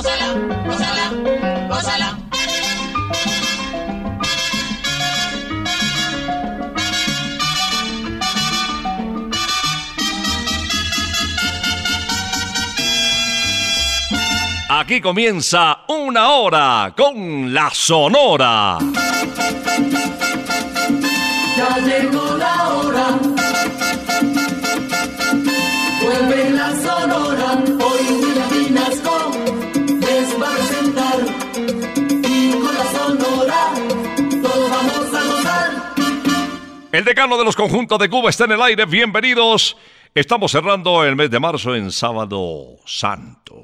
Gózala, 0.00 0.32
gózala, 0.66 1.10
gózala, 1.68 1.68
gózala. 1.68 2.18
Aquí 14.70 15.00
comienza 15.02 15.80
una 15.88 16.30
hora 16.30 16.94
con 16.96 17.52
la 17.52 17.68
Sonora. 17.70 18.78
Ya 21.58 21.78
llegó 21.84 22.19
El 37.00 37.06
decano 37.06 37.38
de 37.38 37.46
los 37.46 37.56
conjuntos 37.56 37.98
de 37.98 38.10
Cuba 38.10 38.28
está 38.28 38.44
en 38.44 38.52
el 38.52 38.60
aire. 38.60 38.84
Bienvenidos. 38.84 39.74
Estamos 40.14 40.52
cerrando 40.52 41.02
el 41.02 41.16
mes 41.16 41.30
de 41.30 41.40
marzo 41.40 41.74
en 41.74 41.90
Sábado 41.90 42.76
Santo. 42.84 43.62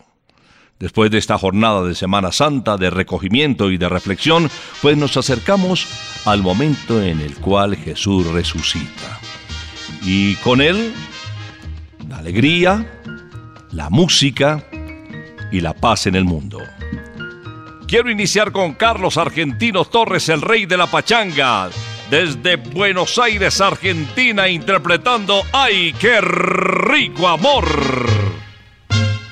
Después 0.79 1.11
de 1.11 1.19
esta 1.19 1.37
jornada 1.37 1.83
de 1.83 1.95
Semana 1.95 2.33
Santa, 2.33 2.79
de 2.79 2.89
recogimiento 2.89 3.71
y 3.71 3.77
de 3.77 3.91
reflexión, 3.91 4.51
pues 4.81 4.97
nos 4.97 5.19
acercamos 5.19 5.87
al 6.25 6.41
momento 6.41 7.03
en 7.03 7.21
el 7.21 7.35
cual 7.37 7.77
Jesús 7.77 8.27
resucita. 8.27 9.21
Y 10.01 10.37
con 10.37 10.63
él, 10.63 10.95
la 12.09 12.17
alegría, 12.17 13.03
la 13.71 13.91
música 13.91 14.67
y 15.53 15.61
la 15.61 15.75
paz 15.75 16.07
en 16.07 16.15
el 16.15 16.25
mundo. 16.25 16.63
Quiero 17.87 18.11
iniciar 18.11 18.51
con 18.51 18.73
Carlos 18.73 19.19
Argentino 19.19 19.85
Torres, 19.85 20.31
el 20.31 20.41
rey 20.41 20.65
de 20.65 20.79
la 20.79 20.87
pachanga, 20.87 21.69
desde 22.11 22.57
Buenos 22.57 23.19
Aires, 23.19 23.61
Argentina, 23.61 24.49
interpretando 24.49 25.43
¡Ay, 25.53 25.95
qué 25.99 26.21
rico 26.21 27.29
amor! 27.29 27.67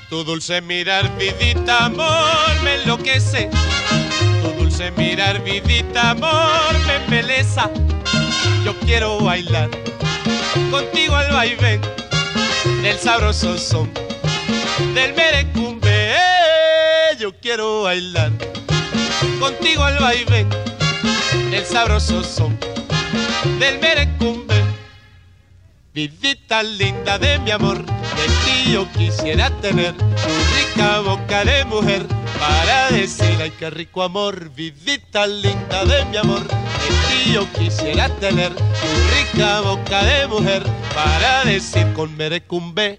Tu 0.09 0.23
dulce 0.25 0.61
mirar, 0.61 1.11
vidita, 1.19 1.87
amor, 1.87 2.63
me 2.63 2.75
enloquece. 2.77 3.51
Tu 4.43 4.63
dulce 4.63 4.91
mirar, 4.93 5.43
vidita, 5.43 6.11
amor, 6.11 6.79
me 6.87 6.97
embeleza. 6.97 7.71
Yo 8.65 8.75
quiero 8.81 9.19
bailar 9.19 9.71
contigo 10.71 11.17
al 11.17 11.33
vaivén 11.33 11.81
del 12.83 12.99
sabroso 12.99 13.59
son 13.59 13.91
del 14.95 15.15
merecumbe. 15.15 16.15
Yo 17.19 17.33
quiero 17.41 17.83
bailar 17.83 18.31
contigo 19.41 19.83
al 19.83 19.99
vaivén 19.99 20.49
del 21.55 21.67
sabroso 21.67 22.25
son 22.25 22.59
del 23.61 23.79
merecumbe. 23.79 24.55
Vidita 25.93 26.65
linda 26.65 27.17
de 27.17 27.39
mi 27.39 27.53
amor, 27.53 27.87
de 27.87 28.27
ti 28.45 28.73
yo 28.73 28.91
quisiera 28.91 29.51
tener 29.61 29.95
tu 29.97 30.33
rica 30.57 30.99
boca 30.99 31.45
de 31.45 31.65
mujer 31.67 32.05
para 32.41 32.91
decir, 32.91 33.37
ay, 33.41 33.53
qué 33.57 33.71
rico 33.71 34.03
amor, 34.03 34.51
vidita 34.51 35.29
linda 35.29 35.85
de 35.85 36.05
mi 36.07 36.17
amor. 36.17 36.43
De 36.43 36.89
ti 37.07 37.33
yo 37.35 37.47
quisiera 37.53 38.09
tener 38.17 38.53
tu 38.53 38.89
rica 39.15 39.61
boca 39.61 40.03
de 40.03 40.27
mujer 40.27 40.65
para 40.93 41.45
decir 41.45 41.87
con 41.93 42.17
merecumbe. 42.17 42.99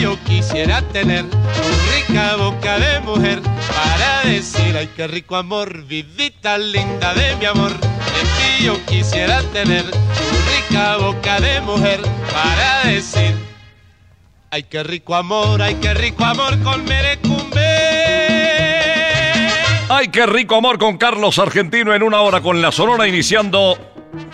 yo 0.00 0.16
quisiera 0.24 0.80
tener 0.92 1.28
tu 1.28 2.08
rica 2.08 2.36
boca 2.36 2.78
de 2.78 3.00
mujer 3.00 3.40
para 3.42 4.22
decir, 4.30 4.76
ay 4.76 4.88
qué 4.96 5.06
rico 5.06 5.36
amor, 5.36 5.84
vidita 5.84 6.56
linda 6.56 7.12
de 7.14 7.36
mi 7.36 7.44
amor, 7.44 7.72
de 7.72 8.22
ti 8.36 8.64
yo 8.64 8.84
quisiera 8.86 9.42
tener 9.52 9.84
tu 9.90 10.68
rica 10.70 10.96
boca 10.96 11.38
de 11.40 11.60
mujer 11.60 12.00
para 12.32 12.90
decir, 12.90 13.34
ay 14.50 14.62
qué 14.62 14.82
rico 14.82 15.14
amor, 15.14 15.60
ay 15.60 15.74
qué 15.74 15.92
rico 15.92 16.24
amor 16.24 16.58
con 16.62 16.84
merecumbe. 16.84 17.60
Ay, 19.92 20.06
qué 20.08 20.24
rico 20.24 20.54
amor 20.54 20.78
con 20.78 20.96
Carlos 20.96 21.38
Argentino 21.40 21.92
en 21.92 22.04
una 22.04 22.20
hora 22.20 22.40
con 22.40 22.62
la 22.62 22.70
Sonora 22.70 23.08
iniciando 23.08 23.76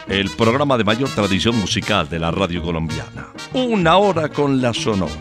el 0.07 0.29
programa 0.31 0.77
de 0.77 0.85
mayor 0.85 1.09
tradición 1.09 1.57
musical 1.57 2.09
de 2.11 2.19
la 2.19 2.31
radio 2.31 2.62
colombiana. 2.62 3.29
Una 3.55 3.97
hora 3.97 4.29
con 4.29 4.61
la 4.61 4.75
Sonora. 4.75 5.15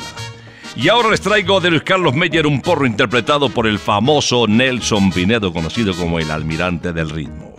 Y 0.77 0.89
ahora 0.89 1.10
les 1.10 1.22
traigo 1.22 1.62
de 1.62 1.69
Luis 1.69 1.83
Carlos 1.83 2.13
Meyer 2.13 2.45
un 2.45 2.62
porro 2.62 2.86
interpretado 2.86 3.50
por 3.50 3.66
el 3.66 3.80
famoso 3.80 4.45
Nelson 4.45 5.10
Pinedo, 5.10 5.54
conocido 5.54 5.95
como 5.95 6.19
el 6.19 6.30
almirante 6.30 6.92
del 6.92 7.10
ritmo. 7.10 7.56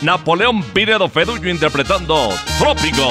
Napoleón 0.00 0.62
Pinedo 0.62 1.08
Fedullo 1.08 1.50
interpretando 1.50 2.30
Trópico. 2.58 3.08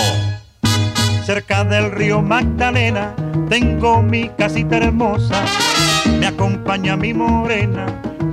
Cerca 1.25 1.63
del 1.63 1.91
río 1.91 2.21
Magdalena 2.21 3.15
tengo 3.47 4.01
mi 4.01 4.29
casita 4.29 4.77
hermosa. 4.77 5.45
Me 6.19 6.25
acompaña 6.25 6.97
mi 6.97 7.13
morena, 7.13 7.85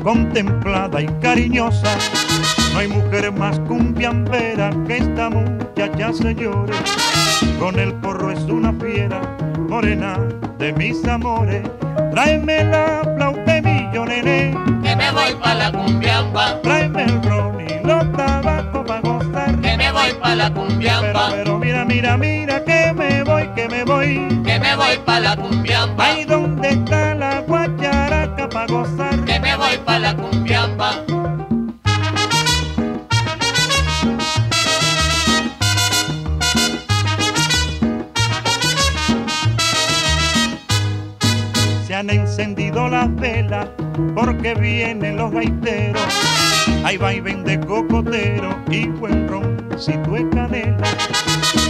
contemplada 0.03 1.03
y 1.03 1.07
cariñosa. 1.21 1.97
No 2.73 2.79
hay 2.79 2.89
mujer 2.89 3.31
más 3.31 3.61
cumbiambera 3.61 4.71
que 4.87 4.97
esta 4.97 5.29
muchacha, 5.29 6.13
señores. 6.15 7.10
Con 7.59 7.79
el 7.79 7.93
porro 7.95 8.31
es 8.31 8.41
una 8.45 8.73
fiera, 8.73 9.21
morena 9.69 10.19
de 10.59 10.73
mis 10.73 11.05
amores. 11.07 11.63
Tráeme 12.13 12.65
la 12.65 13.03
flauta 13.17 13.55
de 13.55 13.63
mi 13.63 13.89
yo, 13.95 14.05
nené. 14.05 14.55
Que 14.83 14.97
me 14.97 15.11
voy 15.13 15.35
pa' 15.43 15.55
la 15.55 15.73
cumbiamba, 15.73 16.61
Tráeme 16.63 17.05
el 17.05 17.23
ron 17.23 17.61
y 17.61 17.87
los 17.87 18.13
tabacos 18.13 18.85
para 18.87 19.01
gozar. 19.01 19.61
que 19.61 19.77
me 19.77 19.93
voy 19.93 20.13
pa' 20.21 20.35
la 20.35 20.51
Pero, 20.53 20.67
cumbiamba, 20.67 21.29
pero 21.31 21.59
mira, 21.59 21.85
mira, 21.85 22.17
mira 22.17 22.65
que 22.65 22.93
me 22.95 23.23
voy, 23.25 23.49
que 23.55 23.69
me 23.69 23.85
voy. 23.85 24.43
que 24.45 24.59
me 24.59 24.77
voy 24.77 24.97
pa' 25.05 25.21
la 25.21 25.37
cumbiamba, 25.37 26.05
Ay, 26.07 26.25
¿dónde 26.25 26.69
está 26.71 27.15
la 27.15 27.41
guacharaca 27.41 28.49
para 28.49 28.67
gozar? 28.67 29.25
que 29.25 29.39
me 29.41 29.57
voy 29.57 29.77
pa' 29.85 29.99
la 29.99 30.17
cumbiamba. 30.17 31.05
Encendido 42.41 42.89
las 42.89 43.15
velas 43.17 43.69
porque 44.15 44.55
vienen 44.55 45.19
los 45.19 45.31
gaiteros. 45.31 46.03
Hay 46.85 46.97
vaivén 46.97 47.45
de 47.45 47.61
cocotero 47.61 48.57
y 48.71 48.87
buen 48.89 49.29
roncito 49.29 50.13
de 50.13 50.27
canela. 50.31 50.89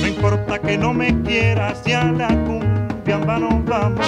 No 0.00 0.06
importa 0.06 0.61
que 0.61 0.78
no 0.78 0.94
me 0.94 1.20
quieras, 1.22 1.81
si 1.84 1.93
a 1.93 2.05
la 2.05 2.28
cumbiamba 2.28 3.38
nos 3.40 3.64
vamos. 3.64 4.06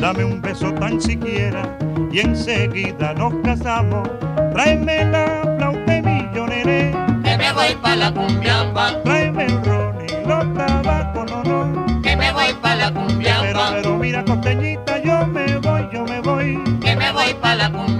Dame 0.00 0.24
un 0.24 0.40
beso 0.40 0.72
tan 0.74 1.00
siquiera 1.00 1.76
y 2.12 2.20
enseguida 2.20 3.12
nos 3.14 3.34
casamos. 3.42 4.08
Tráeme 4.52 5.04
la 5.06 5.42
flauta 5.58 5.92
de 5.92 6.02
mi 6.02 6.22
nené. 6.48 6.92
Que 7.24 7.36
me 7.36 7.52
voy 7.52 7.74
pa' 7.82 7.96
la 7.96 8.12
cumbiamba, 8.12 9.02
Tráeme 9.02 9.46
el 9.46 9.64
ron 9.64 9.96
y 10.06 10.28
los 10.28 10.54
tabacos, 10.54 11.28
no, 11.28 11.64
no. 11.64 12.02
que 12.02 12.16
me 12.16 12.32
voy 12.32 12.52
pa' 12.60 12.76
la 12.76 12.92
cumbiamba, 12.92 13.11
la 17.54 17.91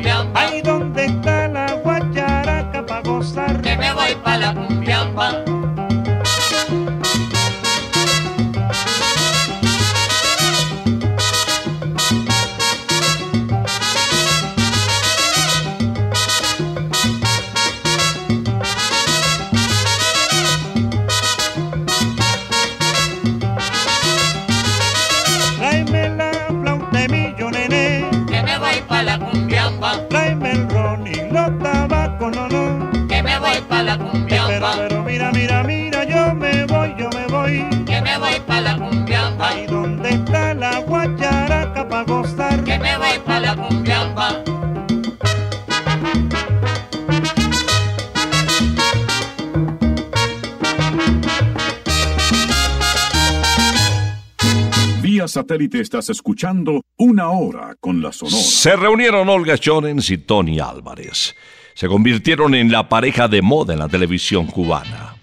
satélite 55.42 55.80
estás 55.80 56.08
escuchando 56.08 56.82
Una 56.96 57.30
Hora 57.30 57.75
con 57.80 58.00
la 58.00 58.12
Sonora. 58.12 58.37
Se 58.37 58.76
reunieron 58.76 59.28
Olga 59.28 59.56
Llorens 59.56 60.08
y 60.11 60.18
Tony 60.18 60.61
Álvarez. 60.61 61.34
Se 61.75 61.88
convirtieron 61.88 62.54
en 62.54 62.70
la 62.70 62.88
pareja 62.88 63.26
de 63.26 63.42
moda 63.42 63.72
en 63.72 63.80
la 63.80 63.88
televisión 63.88 64.46
cubana. 64.46 65.16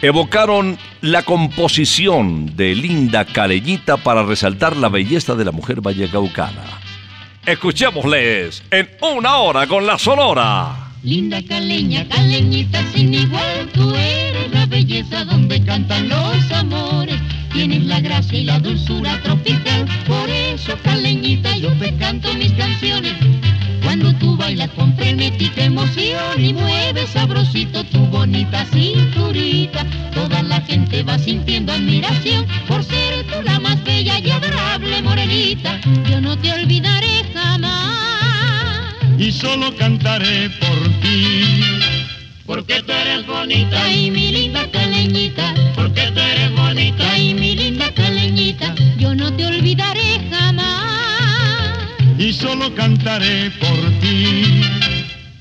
Evocaron 0.00 0.78
la 1.02 1.22
composición 1.22 2.56
de 2.56 2.74
Linda 2.74 3.26
Caleñita 3.26 3.98
para 3.98 4.22
resaltar 4.22 4.74
la 4.74 4.88
belleza 4.88 5.34
de 5.34 5.44
la 5.44 5.52
mujer 5.52 5.82
vallecaucana. 5.82 6.80
Escuchémosles 7.44 8.62
en 8.70 8.88
una 9.02 9.36
hora 9.36 9.66
con 9.66 9.86
la 9.86 9.98
Sonora. 9.98 10.94
Linda 11.02 11.42
caleña, 11.46 12.08
caleñita 12.08 12.82
sin 12.94 13.12
igual, 13.12 13.68
tú 13.74 13.94
eres 13.94 14.50
la 14.50 14.64
belleza 14.64 15.24
donde 15.26 15.62
cantan 15.62 16.08
los 16.08 16.52
amores. 16.52 17.31
Tienes 17.52 17.84
la 17.84 18.00
gracia 18.00 18.38
y 18.38 18.44
la 18.44 18.58
dulzura 18.58 19.20
tropical, 19.22 19.86
por 20.06 20.30
eso 20.30 20.76
caleñita 20.82 21.54
yo 21.58 21.70
te 21.78 21.94
canto 21.96 22.32
mis 22.34 22.52
canciones. 22.52 23.12
Cuando 23.82 24.14
tú 24.14 24.38
bailas 24.38 24.70
con 24.70 24.96
frenética 24.96 25.64
emoción 25.64 26.42
y 26.42 26.54
mueves 26.54 27.10
sabrosito 27.10 27.84
tu 27.84 28.06
bonita 28.06 28.64
cinturita, 28.72 29.84
toda 30.14 30.42
la 30.42 30.62
gente 30.62 31.02
va 31.02 31.18
sintiendo 31.18 31.74
admiración 31.74 32.46
por 32.66 32.82
ser 32.84 33.24
tú 33.24 33.42
la 33.44 33.60
más 33.60 33.84
bella 33.84 34.18
y 34.18 34.30
adorable 34.30 35.02
morenita. 35.02 35.78
Yo 36.08 36.22
no 36.22 36.38
te 36.38 36.52
olvidaré 36.52 37.22
jamás. 37.34 38.94
Y 39.18 39.30
solo 39.30 39.76
cantaré 39.76 40.48
por 40.58 40.88
ti. 41.02 42.01
Porque 42.46 42.82
tú 42.82 42.92
eres 42.92 43.26
bonita. 43.26 43.82
Ay, 43.84 44.10
mi 44.10 44.32
linda 44.32 44.70
caleñita. 44.70 45.54
Porque 45.74 46.10
tú 46.14 46.20
eres 46.20 46.52
bonita. 46.56 47.10
Ay, 47.12 47.34
mi 47.34 47.54
linda 47.54 47.92
caleñita. 47.94 48.74
Yo 48.98 49.14
no 49.14 49.32
te 49.34 49.46
olvidaré 49.46 50.20
jamás. 50.30 51.78
Y 52.18 52.32
solo 52.32 52.74
cantaré 52.74 53.50
por 53.60 53.78
ti. 54.00 54.62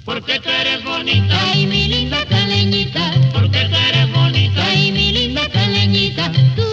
Porque 0.06 0.40
tú 0.40 0.50
eres 0.50 0.84
bonita. 0.84 1.40
Ay, 1.52 1.66
mi 1.66 1.88
linda 1.88 2.26
caleñita. 2.26 3.12
Porque 3.34 3.66
tú 3.66 3.76
eres 3.90 4.12
bonita. 4.14 4.66
Ay, 4.66 4.92
mi 4.92 5.12
linda 5.12 5.48
caleñita. 5.50 6.32
Tú 6.56 6.71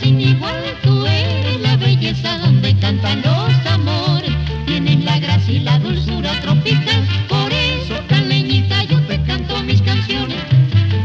sin 0.00 0.20
igual, 0.20 0.62
tú 0.82 1.06
eres 1.06 1.60
la 1.60 1.76
belleza 1.76 2.38
donde 2.38 2.76
cantan 2.78 3.22
los 3.22 3.66
amores. 3.66 4.32
Tienes 4.66 5.04
la 5.04 5.18
gracia 5.18 5.54
y 5.54 5.60
la 5.60 5.78
dulzura 5.78 6.32
tropical, 6.40 7.06
por 7.28 7.52
eso 7.52 7.94
caleñita 8.08 8.84
yo 8.84 9.00
te 9.06 9.20
canto 9.22 9.62
mis 9.62 9.80
canciones. 9.82 10.38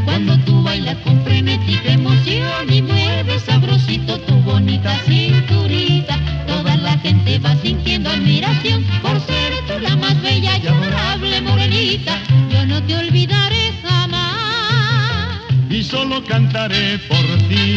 Cuando 0.04 0.38
tú 0.40 0.62
bailas 0.62 0.96
con 1.04 1.22
frenética 1.24 1.92
emoción 1.92 2.72
y 2.72 2.82
mueves 2.82 3.42
sabrosito 3.42 4.18
tu 4.20 4.34
bonita 4.42 4.98
cinturita, 5.06 6.18
toda 6.46 6.76
la 6.76 6.98
gente 6.98 7.38
va 7.38 7.54
sintiendo 7.56 8.10
admiración 8.10 8.84
por 9.02 9.20
ser 9.20 9.52
tú 9.66 9.78
la 9.80 9.96
más 9.96 10.20
bella 10.22 10.56
y 10.56 10.66
adorable 10.66 11.40
morenita. 11.42 12.18
Yo 12.50 12.66
no 12.66 12.82
te 12.82 12.96
olvidaré 12.96 13.72
jamás. 13.82 15.40
Y 15.68 15.82
solo 15.82 16.24
cantaré 16.24 16.98
por 17.08 17.26
ti. 17.48 17.76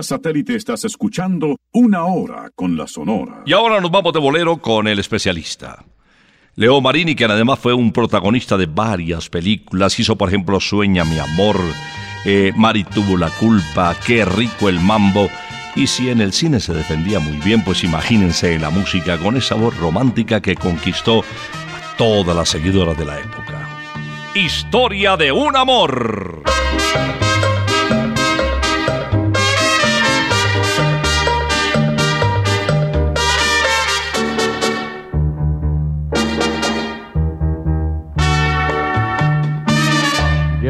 Satélite 0.00 0.54
estás 0.54 0.84
escuchando 0.84 1.56
Una 1.72 2.04
Hora 2.04 2.50
con 2.54 2.76
la 2.76 2.86
Sonora. 2.86 3.42
Y 3.44 3.52
ahora 3.52 3.80
nos 3.80 3.90
vamos 3.90 4.12
de 4.12 4.20
bolero 4.20 4.58
con 4.58 4.86
el 4.86 5.00
especialista. 5.00 5.84
Leo 6.54 6.80
Marini, 6.80 7.16
quien 7.16 7.32
además 7.32 7.58
fue 7.58 7.74
un 7.74 7.92
protagonista 7.92 8.56
de 8.56 8.66
varias 8.66 9.28
películas, 9.28 9.98
hizo 9.98 10.16
por 10.16 10.28
ejemplo 10.28 10.60
Sueña 10.60 11.04
mi 11.04 11.18
amor, 11.18 11.56
eh, 12.24 12.52
Mari 12.54 12.84
tuvo 12.84 13.16
la 13.16 13.30
culpa, 13.30 13.96
Qué 14.06 14.24
rico 14.24 14.68
el 14.68 14.78
mambo. 14.78 15.28
Y 15.74 15.86
si 15.86 16.10
en 16.10 16.20
el 16.20 16.32
cine 16.32 16.60
se 16.60 16.74
defendía 16.74 17.18
muy 17.18 17.38
bien, 17.38 17.64
pues 17.64 17.82
imagínense 17.82 18.54
en 18.54 18.62
la 18.62 18.70
música 18.70 19.18
con 19.18 19.36
esa 19.36 19.54
voz 19.54 19.76
romántica 19.78 20.40
que 20.40 20.54
conquistó 20.54 21.20
a 21.20 21.96
todas 21.96 22.36
las 22.36 22.50
seguidoras 22.50 22.96
de 22.96 23.06
la 23.06 23.18
época. 23.18 23.68
Historia 24.34 25.16
de 25.16 25.32
un 25.32 25.56
amor. 25.56 26.42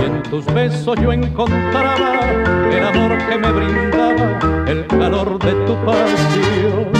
Y 0.00 0.04
en 0.04 0.22
tus 0.24 0.44
besos 0.46 0.96
yo 1.00 1.12
encontraba 1.12 2.30
el 2.72 2.84
amor 2.84 3.18
que 3.28 3.36
me 3.36 3.52
brindaba, 3.52 4.38
el 4.66 4.86
calor 4.86 5.38
de 5.38 5.52
tu 5.66 5.74
pasión. 5.84 6.90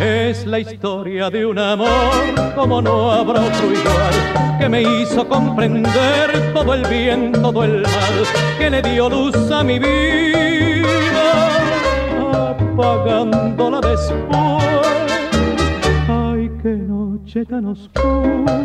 Es 0.00 0.46
la 0.46 0.58
historia 0.58 1.30
de 1.30 1.46
un 1.46 1.58
amor 1.58 2.42
como 2.56 2.82
no 2.82 3.12
habrá 3.12 3.40
otro 3.40 3.66
igual, 3.66 4.58
que 4.58 4.68
me 4.68 4.82
hizo 4.82 5.28
comprender 5.28 6.52
todo 6.52 6.74
el 6.74 6.84
bien, 6.86 7.32
todo 7.32 7.62
el 7.62 7.82
mal, 7.82 8.26
que 8.58 8.70
le 8.70 8.82
dio 8.82 9.08
luz 9.08 9.36
a 9.50 9.62
mi 9.62 9.78
vida, 9.78 10.88
apagándola 12.40 13.80
después. 13.80 14.18
Ay, 16.08 16.50
qué 16.62 16.70
noche 16.70 17.44
tan 17.44 17.66
oscura, 17.66 18.58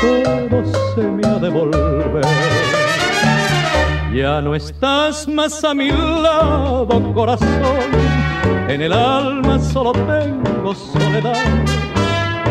todo 0.00 0.64
se 0.94 1.02
me 1.02 1.26
ha 1.26 1.38
de 1.38 1.48
volver. 1.48 2.24
Ya 4.14 4.40
no 4.40 4.54
estás 4.54 5.28
más 5.28 5.62
a 5.64 5.74
mi 5.74 5.90
lado, 5.90 7.12
corazón. 7.14 7.90
En 8.68 8.80
el 8.82 8.92
alma 8.92 9.58
solo 9.58 9.92
tengo 9.92 10.74
soledad. 10.74 11.34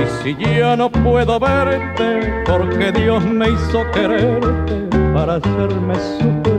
Y 0.02 0.24
si 0.24 0.36
ya 0.58 0.76
no 0.76 0.90
puedo 0.90 1.40
verte, 1.40 2.44
porque 2.46 2.92
Dios 2.92 3.24
me 3.26 3.50
hizo 3.50 3.84
quererte 3.92 4.98
para 5.14 5.36
hacerme 5.36 5.96
sufrir 5.96 6.59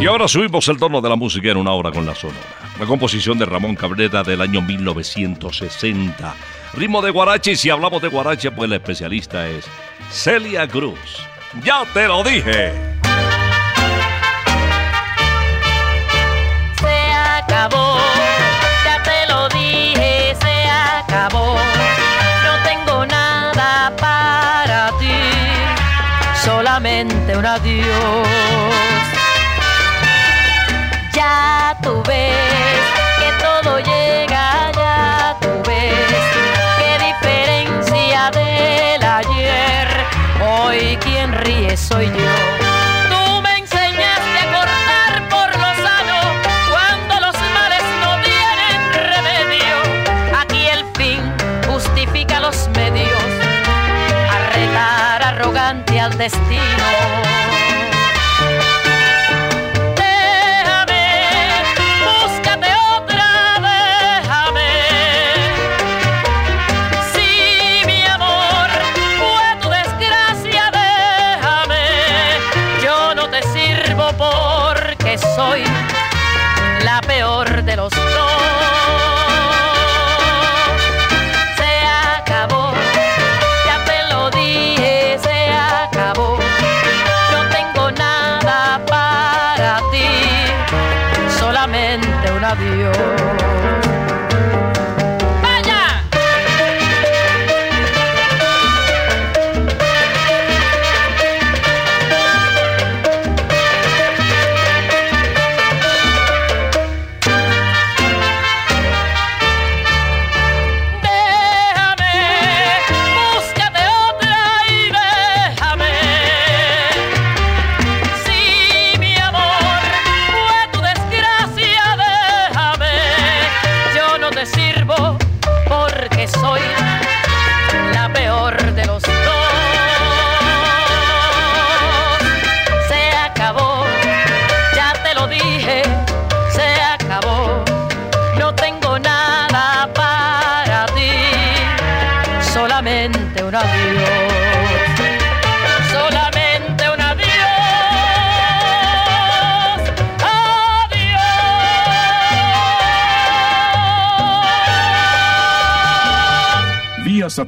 Y 0.00 0.06
ahora 0.06 0.26
subimos 0.28 0.66
el 0.68 0.78
tono 0.78 1.02
de 1.02 1.10
la 1.10 1.16
música 1.16 1.50
en 1.50 1.58
una 1.58 1.72
hora 1.72 1.92
con 1.92 2.06
la 2.06 2.14
sonora. 2.14 2.40
La 2.78 2.86
composición 2.86 3.38
de 3.38 3.44
Ramón 3.44 3.76
Cabrera 3.76 4.22
del 4.22 4.40
año 4.40 4.62
1960. 4.62 6.34
Ritmo 6.72 7.02
de 7.02 7.10
guarache, 7.10 7.52
y 7.52 7.56
si 7.56 7.68
hablamos 7.68 8.00
de 8.00 8.08
guarache, 8.08 8.50
pues 8.50 8.70
la 8.70 8.76
especialista 8.76 9.46
es 9.46 9.66
Celia 10.10 10.66
Cruz. 10.66 10.96
¡Ya 11.62 11.82
te 11.92 12.08
lo 12.08 12.24
dije! 12.24 12.72
Se 16.80 17.12
acabó, 17.12 17.98
ya 18.86 19.02
te 19.02 19.30
lo 19.30 19.48
dije, 19.50 20.34
se 20.40 20.64
acabó. 20.64 21.56
No 22.42 22.62
tengo 22.64 23.04
nada 23.04 23.94
para 23.98 24.98
ti, 24.98 25.12
solamente 26.42 27.36
un 27.36 27.44
adiós. 27.44 28.99
Tú 31.82 32.02
ves 32.08 32.80
que 33.18 33.44
todo 33.44 33.78
llega, 33.78 34.72
ya 34.72 35.36
tú 35.38 35.48
ves 35.68 35.92
qué 36.78 36.92
diferencia 37.04 38.30
del 38.30 39.02
ayer. 39.02 39.86
Hoy 40.42 40.96
quien 40.96 41.34
ríe 41.34 41.76
soy 41.76 42.06
yo. 42.06 42.32
Tú 43.10 43.42
me 43.42 43.58
enseñaste 43.58 44.38
a 44.38 44.46
cortar 44.50 45.28
por 45.28 45.50
lo 45.58 45.74
sano 45.84 46.20
cuando 46.70 47.20
los 47.26 47.36
males 47.52 47.84
no 48.00 48.16
tienen 48.22 48.80
remedio. 49.12 49.76
Aquí 50.40 50.68
el 50.68 50.86
fin 50.94 51.20
justifica 51.70 52.40
los 52.40 52.66
medios 52.70 53.22
a 54.30 54.38
retar 54.54 55.22
arrogante 55.22 56.00
al 56.00 56.16
destino. 56.16 57.69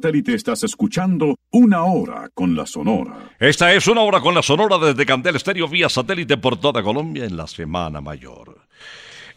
Satélite 0.02 0.34
estás 0.34 0.64
escuchando 0.64 1.38
Una 1.52 1.84
Hora 1.84 2.28
con 2.34 2.56
la 2.56 2.66
Sonora. 2.66 3.36
Esta 3.38 3.72
es 3.72 3.86
una 3.86 4.00
hora 4.00 4.20
con 4.20 4.34
la 4.34 4.42
sonora 4.42 4.76
desde 4.76 5.06
Candel 5.06 5.36
Estéreo 5.36 5.68
vía 5.68 5.88
satélite 5.88 6.38
por 6.38 6.56
toda 6.56 6.82
Colombia 6.82 7.24
en 7.24 7.36
la 7.36 7.46
Semana 7.46 8.00
Mayor. 8.00 8.66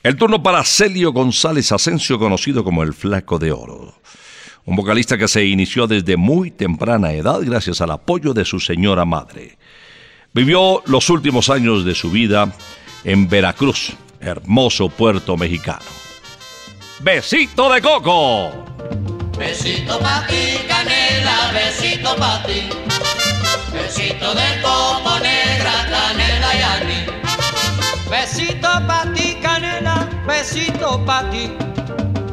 El 0.02 0.16
turno 0.16 0.42
para 0.42 0.64
Celio 0.64 1.14
González 1.14 1.72
Asensio, 1.72 2.18
conocido 2.18 2.64
como 2.64 2.82
el 2.82 2.96
Flaco 2.96 3.38
de 3.38 3.52
Oro. 3.52 3.94
Un 4.66 4.76
vocalista 4.76 5.20
que 5.20 5.28
se 5.28 5.46
inició 5.46 5.86
desde 5.86 6.18
muy 6.18 6.50
temprana 6.50 7.14
edad 7.14 7.42
gracias 7.44 7.80
al 7.82 7.92
apoyo 7.92 8.34
de 8.34 8.44
su 8.44 8.60
señora 8.60 9.06
madre. 9.06 9.60
Vivió 10.34 10.82
los 10.88 11.12
últimos 11.12 11.52
años 11.52 11.86
de 11.86 11.94
su 11.94 12.10
vida 12.10 12.52
en 13.04 13.30
Veracruz, 13.30 13.94
hermoso 14.20 14.90
puerto 14.90 15.38
mexicano. 15.38 15.86
Besito 17.04 17.72
de 17.72 17.82
coco. 17.84 18.75
Besito 19.38 20.00
pa' 20.00 20.24
ti, 20.28 20.64
canela, 20.68 21.52
besito 21.52 22.16
pa' 22.16 22.40
ti. 22.48 22.72
Besito 23.74 24.34
de 24.34 24.62
coco 24.64 25.20
negra, 25.20 25.76
canela 25.92 26.56
y 26.56 26.62
anís. 26.64 27.06
Besito 28.10 28.72
pa' 28.88 29.04
ti, 29.14 29.36
canela, 29.44 30.08
besito 30.26 31.04
pa' 31.06 31.28
ti. 31.30 31.52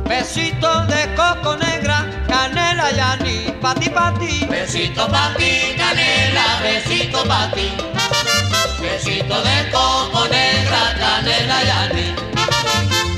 Besito 0.06 0.86
de 0.86 1.02
coco 1.16 1.56
negra, 1.56 2.06
canela 2.28 2.92
y 2.92 3.00
anís, 3.00 3.50
pa' 3.60 3.74
ti, 3.74 3.90
pa' 3.90 4.14
ti. 4.20 4.46
Besito 4.48 5.08
pa' 5.10 5.34
ti, 5.36 5.74
canela, 5.76 6.62
besito 6.62 7.26
pa' 7.26 7.50
ti. 7.52 7.66
Besito 8.80 9.42
de 9.42 9.70
coco 9.72 10.28
negra, 10.28 10.94
canela 11.00 11.58
y 11.64 11.70
anís. 11.82 12.14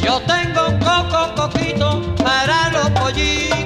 Yo 0.02 0.20
tengo 0.20 0.68
un 0.68 0.78
coco 0.78 1.34
coquito 1.34 2.14
para 2.16 2.70
los 2.70 2.90
pollitos, 2.90 3.63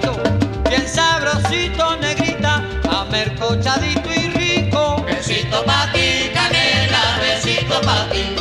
amercochadito 3.48 4.12
y 4.12 4.28
rico. 4.30 5.04
Besito 5.06 5.64
pa' 5.64 5.90
ti, 5.92 6.30
canela, 6.32 7.18
besito 7.20 7.80
pa' 7.80 8.08
ti. 8.10 8.36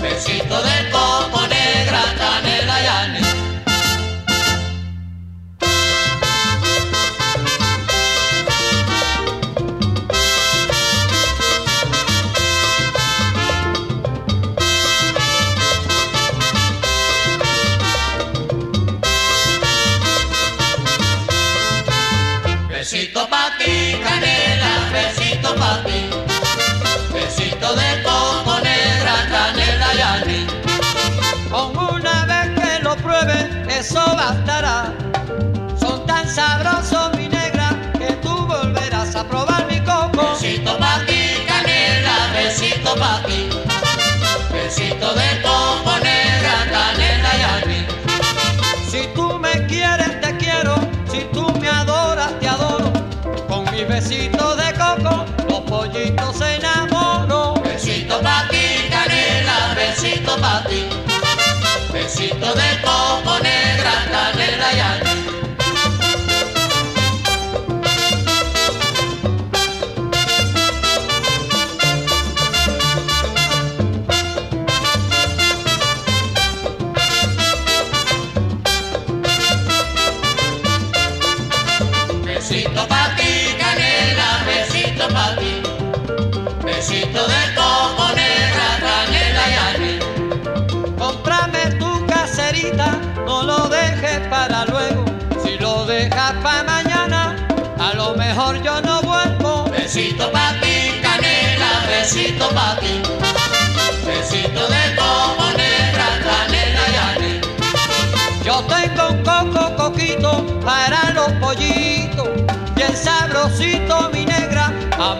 Besito 0.00 0.62
de 0.62 0.90
coco 0.90 1.51
eso 33.82 34.00
bastará. 34.16 34.94
Son 35.76 36.06
tan 36.06 36.28
sabrosos, 36.28 37.11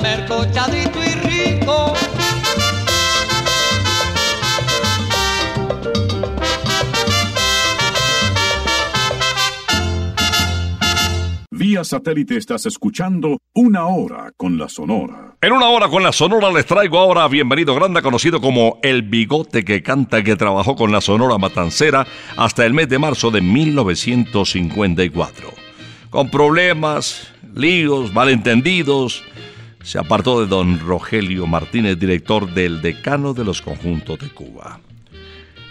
mercochadito 0.00 0.98
y 1.02 1.14
rico. 1.26 1.92
Vía 11.50 11.84
satélite 11.84 12.38
estás 12.38 12.64
escuchando 12.66 13.38
Una 13.54 13.86
Hora 13.86 14.32
con 14.36 14.58
la 14.58 14.68
Sonora. 14.68 15.36
En 15.40 15.52
una 15.52 15.68
hora 15.68 15.86
con 15.88 16.02
la 16.02 16.10
Sonora 16.10 16.50
les 16.50 16.66
traigo 16.66 16.98
ahora 16.98 17.22
a 17.24 17.28
Bienvenido 17.28 17.72
Granda, 17.74 18.02
conocido 18.02 18.40
como 18.40 18.80
El 18.82 19.02
Bigote 19.02 19.64
que 19.64 19.80
canta 19.82 20.18
y 20.18 20.24
que 20.24 20.34
trabajó 20.34 20.74
con 20.74 20.90
la 20.90 21.00
Sonora 21.00 21.38
Matancera 21.38 22.04
hasta 22.36 22.66
el 22.66 22.74
mes 22.74 22.88
de 22.88 22.98
marzo 22.98 23.30
de 23.30 23.42
1954. 23.42 25.52
Con 26.10 26.30
problemas, 26.30 27.32
líos, 27.54 28.12
malentendidos, 28.12 29.22
se 29.82 29.98
apartó 29.98 30.40
de 30.40 30.46
don 30.46 30.78
Rogelio 30.80 31.46
Martínez, 31.46 31.98
director 31.98 32.52
del 32.52 32.82
decano 32.82 33.34
de 33.34 33.44
los 33.44 33.62
conjuntos 33.62 34.18
de 34.18 34.28
Cuba. 34.28 34.80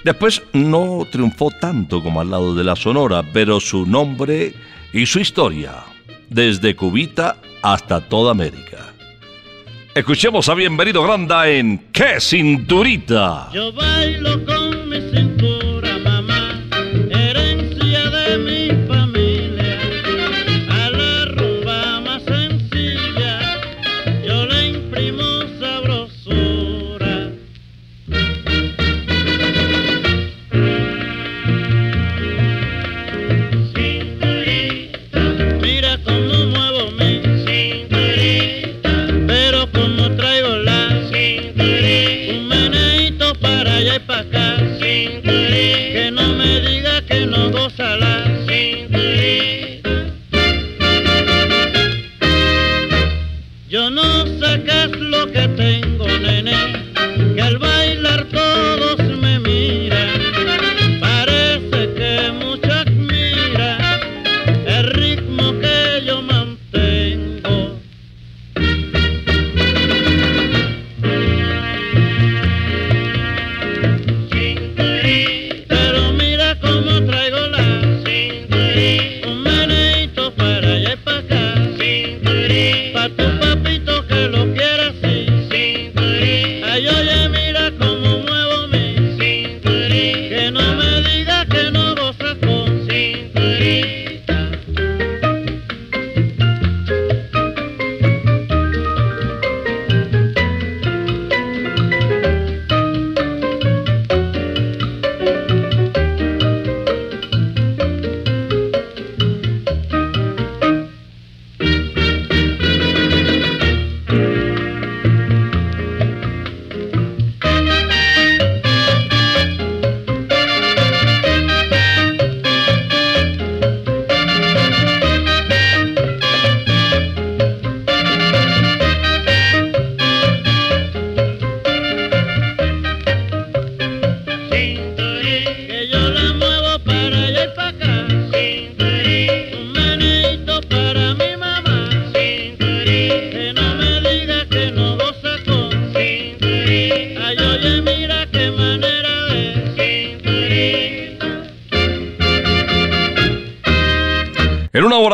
Después 0.04 0.42
no 0.54 1.06
triunfó 1.12 1.52
tanto 1.52 2.02
como 2.02 2.22
al 2.22 2.32
lado 2.32 2.56
de 2.56 2.64
la 2.64 2.76
Sonora, 2.76 3.24
pero 3.34 3.60
su 3.60 3.86
nombre 3.86 4.54
y 4.94 5.06
su 5.06 5.20
historia, 5.20 5.84
desde 6.30 6.76
Cubita 6.76 7.38
hasta 7.62 8.02
toda 8.02 8.32
América. 8.32 8.94
Escuchemos 9.94 10.48
a 10.50 10.54
Bienvenido 10.54 11.04
Granda 11.04 11.50
en 11.50 11.90
¡Qué 11.92 12.20
cinturita! 12.20 13.50
Yo 13.54 13.72
bailo 13.74 14.44
con 14.46 14.81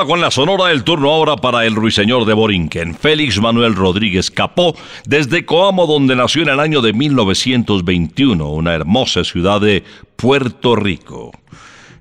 con 0.07 0.21
la 0.21 0.31
Sonora, 0.31 0.71
el 0.71 0.85
turno 0.85 1.11
ahora 1.11 1.35
para 1.35 1.65
el 1.65 1.75
ruiseñor 1.75 2.23
de 2.25 2.33
Borinquen, 2.33 2.95
Félix 2.95 3.41
Manuel 3.41 3.75
Rodríguez 3.75 4.31
Capó, 4.31 4.73
desde 5.05 5.45
Coamo, 5.45 5.85
donde 5.85 6.15
nació 6.15 6.43
en 6.43 6.49
el 6.49 6.61
año 6.61 6.81
de 6.81 6.93
1921, 6.93 8.49
una 8.49 8.73
hermosa 8.73 9.25
ciudad 9.25 9.59
de 9.59 9.83
Puerto 10.15 10.77
Rico. 10.77 11.33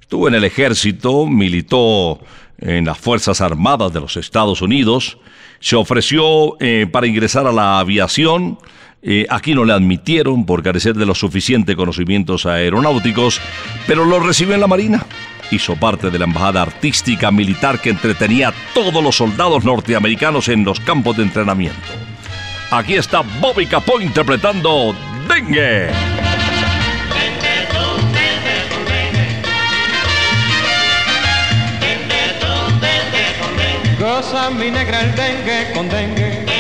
Estuvo 0.00 0.28
en 0.28 0.34
el 0.34 0.44
ejército, 0.44 1.26
militó 1.26 2.20
en 2.58 2.84
las 2.84 2.96
Fuerzas 2.96 3.40
Armadas 3.40 3.92
de 3.92 4.00
los 4.00 4.16
Estados 4.16 4.62
Unidos, 4.62 5.18
se 5.58 5.74
ofreció 5.74 6.56
eh, 6.60 6.86
para 6.90 7.08
ingresar 7.08 7.48
a 7.48 7.52
la 7.52 7.80
aviación, 7.80 8.58
eh, 9.02 9.26
aquí 9.28 9.52
no 9.52 9.64
le 9.64 9.72
admitieron 9.72 10.46
por 10.46 10.62
carecer 10.62 10.94
de 10.94 11.06
los 11.06 11.18
suficientes 11.18 11.74
conocimientos 11.74 12.46
aeronáuticos, 12.46 13.40
pero 13.86 14.04
lo 14.04 14.20
recibió 14.20 14.54
en 14.54 14.60
la 14.60 14.68
Marina. 14.68 15.04
Hizo 15.50 15.76
parte 15.76 16.10
de 16.10 16.18
la 16.18 16.24
embajada 16.24 16.62
artística 16.62 17.30
militar 17.30 17.80
que 17.80 17.90
entretenía 17.90 18.48
a 18.48 18.54
todos 18.74 19.02
los 19.02 19.16
soldados 19.16 19.64
norteamericanos 19.64 20.48
en 20.48 20.64
los 20.64 20.80
campos 20.80 21.16
de 21.16 21.22
entrenamiento. 21.22 21.76
Aquí 22.70 22.94
está 22.94 23.22
Bobby 23.40 23.66
Capó 23.66 24.00
interpretando 24.00 24.94
Dengue. 25.28 25.88
Goza 34.00 34.50
mi 34.50 34.70
negra 34.70 35.00
el 35.00 35.14
dengue 35.14 35.72
con 35.74 35.88
dengue. 35.88 36.55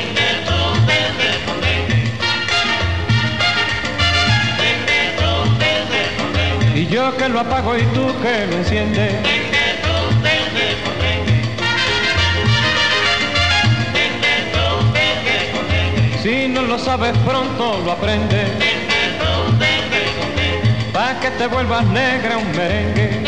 Y 6.76 6.86
yo 6.88 7.16
que 7.16 7.26
lo 7.30 7.40
apago 7.40 7.74
y 7.74 7.82
tú 7.94 8.06
que 8.20 8.46
lo 8.48 8.58
enciendes. 8.58 9.14
Si 16.22 16.48
no 16.48 16.60
lo 16.60 16.78
sabes 16.78 17.16
pronto 17.24 17.80
lo 17.82 17.92
aprendes. 17.92 18.50
Pa' 20.92 21.18
que 21.18 21.30
te 21.30 21.46
vuelvas 21.46 21.86
negra 21.86 22.36
un 22.36 22.50
merengue. 22.54 23.24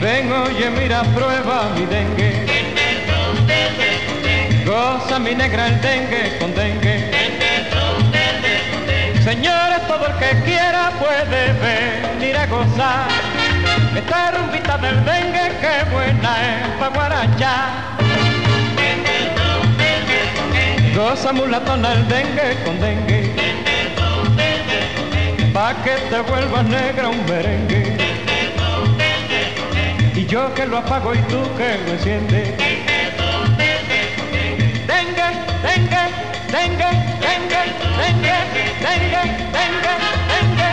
Ven, 0.00 0.30
oye, 0.30 0.70
mira, 0.70 1.02
prueba 1.16 1.68
mi 1.74 1.84
dengue. 1.86 2.46
Goza 4.64 5.18
mi 5.18 5.34
negra 5.34 5.66
el 5.66 5.80
dengue 5.80 6.38
con 6.38 6.54
dengue. 6.54 6.93
Señores, 9.24 9.80
todo 9.88 10.06
el 10.06 10.12
que 10.16 10.44
quiera 10.44 10.90
puede 11.00 11.54
venir 11.54 12.36
a 12.36 12.46
gozar. 12.46 13.08
Esta 13.96 14.32
rumbita 14.32 14.76
del 14.76 15.02
dengue, 15.02 15.50
qué 15.62 15.90
buena 15.90 16.30
es 16.42 16.68
pa' 16.78 16.88
guarachar. 16.88 17.70
Goza 20.94 21.32
mulatona 21.32 21.94
el 21.94 22.06
dengue 22.06 22.62
con 22.66 22.78
dengue. 22.78 23.34
Pa' 25.54 25.74
que 25.82 25.92
te 26.10 26.20
vuelvas 26.20 26.64
negra 26.66 27.08
un 27.08 27.24
merengue. 27.24 27.96
Y 30.14 30.26
yo 30.26 30.52
que 30.52 30.66
lo 30.66 30.76
apago 30.76 31.14
y 31.14 31.18
tú 31.30 31.40
que 31.56 31.78
lo 31.86 31.92
enciendes. 31.92 32.58
dengue, 34.86 35.28
dengue, 35.62 36.04
dengue, 36.52 37.03
dengue, 39.24 39.52
dengue, 39.52 40.70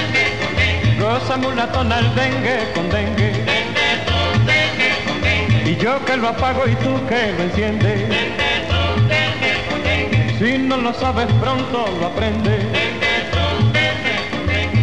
dengue. 0.00 0.98
Goza 0.98 1.36
mulatona 1.36 1.98
el 1.98 2.14
dengue 2.14 2.72
con 2.74 2.88
dengue. 2.90 3.32
Y 5.64 5.76
yo 5.76 6.02
que 6.04 6.16
lo 6.16 6.28
apago 6.28 6.66
y 6.66 6.74
tú 6.76 7.06
que 7.06 7.32
lo 7.36 7.42
enciendes. 7.44 8.47
Si 10.38 10.56
no 10.56 10.76
lo 10.76 10.94
sabes 10.94 11.26
pronto 11.40 11.84
lo 11.98 12.06
aprendes. 12.06 12.64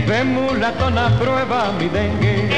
Ven 0.06 0.34
mulatona 0.34 1.18
prueba 1.18 1.72
mi 1.80 1.88
dengue. 1.88 2.50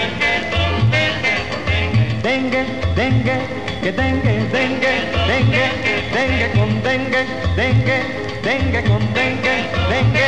Dengue, 2.24 2.66
dengue, 2.96 3.38
que 3.84 3.92
dengue, 3.92 4.34
dengue, 4.52 4.94
dengue, 5.28 5.68
dengue 6.12 6.52
con 6.56 6.82
dengue, 6.82 7.26
dengue, 7.56 8.00
dengue 8.42 8.84
con 8.86 9.14
dengue, 9.14 9.70
dengue. 9.90 10.28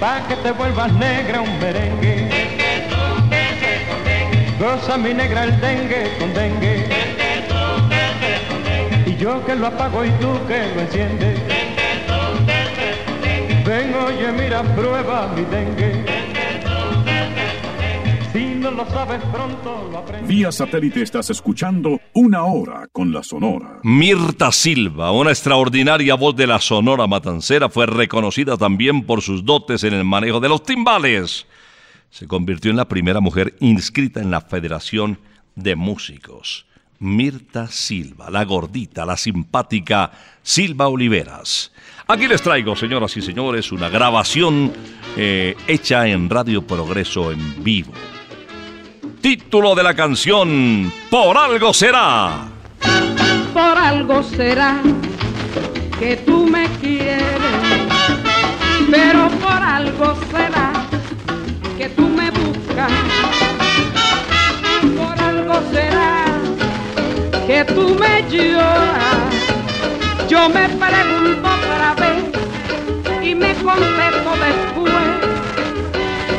Pa' 0.00 0.26
que 0.26 0.34
te 0.34 0.50
vuelvas 0.50 0.92
negra 0.94 1.40
un 1.40 1.58
merengue. 1.60 2.28
Goza 4.58 4.96
mi 4.96 5.14
negra 5.14 5.44
el 5.44 5.60
dengue 5.60 6.16
con 6.18 6.34
dengue. 6.34 7.03
Yo 9.24 9.42
que 9.46 9.54
lo 9.54 9.68
apago 9.68 10.04
y 10.04 10.10
tú 10.20 10.28
que 10.46 10.74
lo 10.74 10.82
enciendes. 10.82 11.40
Ven, 13.64 13.94
oye, 13.94 14.30
mira, 14.32 14.62
prueba 14.76 15.32
mi 15.34 15.40
dengue. 15.46 16.04
Si 18.34 18.44
no 18.56 18.70
lo 18.70 18.84
sabes 18.90 19.22
pronto, 19.32 19.88
lo 19.90 19.96
aprendes. 20.00 20.28
Vía 20.28 20.52
satélite 20.52 21.00
estás 21.00 21.30
escuchando 21.30 21.98
Una 22.12 22.44
Hora 22.44 22.86
con 22.92 23.14
la 23.14 23.22
Sonora. 23.22 23.80
Mirta 23.82 24.52
Silva, 24.52 25.10
una 25.10 25.30
extraordinaria 25.30 26.16
voz 26.16 26.36
de 26.36 26.46
la 26.46 26.60
Sonora 26.60 27.06
Matancera, 27.06 27.70
fue 27.70 27.86
reconocida 27.86 28.58
también 28.58 29.06
por 29.06 29.22
sus 29.22 29.42
dotes 29.42 29.84
en 29.84 29.94
el 29.94 30.04
manejo 30.04 30.38
de 30.38 30.50
los 30.50 30.64
timbales. 30.64 31.46
Se 32.10 32.26
convirtió 32.26 32.70
en 32.70 32.76
la 32.76 32.88
primera 32.88 33.20
mujer 33.20 33.54
inscrita 33.60 34.20
en 34.20 34.30
la 34.30 34.42
Federación 34.42 35.18
de 35.54 35.76
Músicos. 35.76 36.66
Mirta 37.04 37.68
Silva, 37.68 38.30
la 38.30 38.44
gordita, 38.44 39.04
la 39.04 39.16
simpática 39.16 40.10
Silva 40.42 40.88
Oliveras. 40.88 41.70
Aquí 42.08 42.26
les 42.26 42.42
traigo, 42.42 42.74
señoras 42.74 43.16
y 43.16 43.22
señores, 43.22 43.70
una 43.72 43.88
grabación 43.88 44.72
eh, 45.16 45.54
hecha 45.66 46.06
en 46.06 46.28
Radio 46.30 46.62
Progreso 46.66 47.30
en 47.30 47.62
vivo. 47.62 47.92
Título 49.20 49.74
de 49.74 49.82
la 49.82 49.94
canción, 49.94 50.92
Por 51.10 51.36
algo 51.38 51.72
será. 51.72 52.48
por 53.52 53.78
algo 53.78 54.22
será 54.22 54.82
que 55.98 56.16
tú 56.16 56.46
me 56.46 56.66
quieres, 56.80 57.28
pero 58.90 59.28
por 59.40 59.62
algo 59.62 60.14
será 60.30 60.72
que 61.78 61.88
tú 61.90 62.08
me 62.08 62.30
buscas, 62.30 62.90
tú 67.66 67.96
me 67.98 68.22
lloras. 68.28 69.34
Yo 70.28 70.48
me 70.48 70.68
pregunto 70.68 71.48
otra 71.48 71.94
vez 71.94 72.24
y 73.22 73.34
me 73.34 73.54
contesto 73.54 74.30
después, 74.46 75.04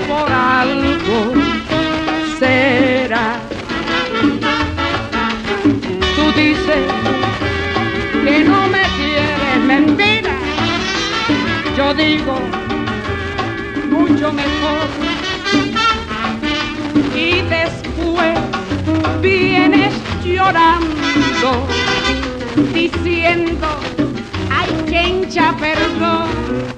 por 0.07 0.31
algo 0.31 1.33
será. 2.39 3.39
Tú 6.15 6.31
dices 6.35 6.83
que 8.23 8.39
no 8.43 8.67
me 8.67 8.83
quieres, 8.97 9.57
mentira. 9.65 10.31
Yo 11.77 11.93
digo 11.93 12.39
mucho 13.89 14.33
mejor. 14.33 14.87
Y 17.15 17.41
después 17.41 18.37
vienes 19.21 19.93
llorando, 20.25 21.67
diciendo, 22.73 23.67
ay, 24.49 24.69
que 24.87 25.07
hincha 25.07 25.55
perdón. 25.57 26.74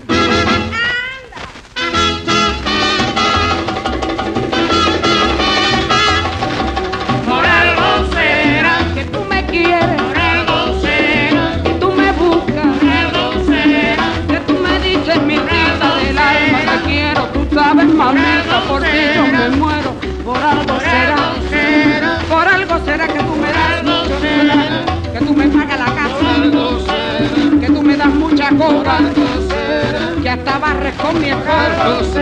Con 31.01 31.19
mi 31.21 31.29
esfuerzo, 31.29 32.21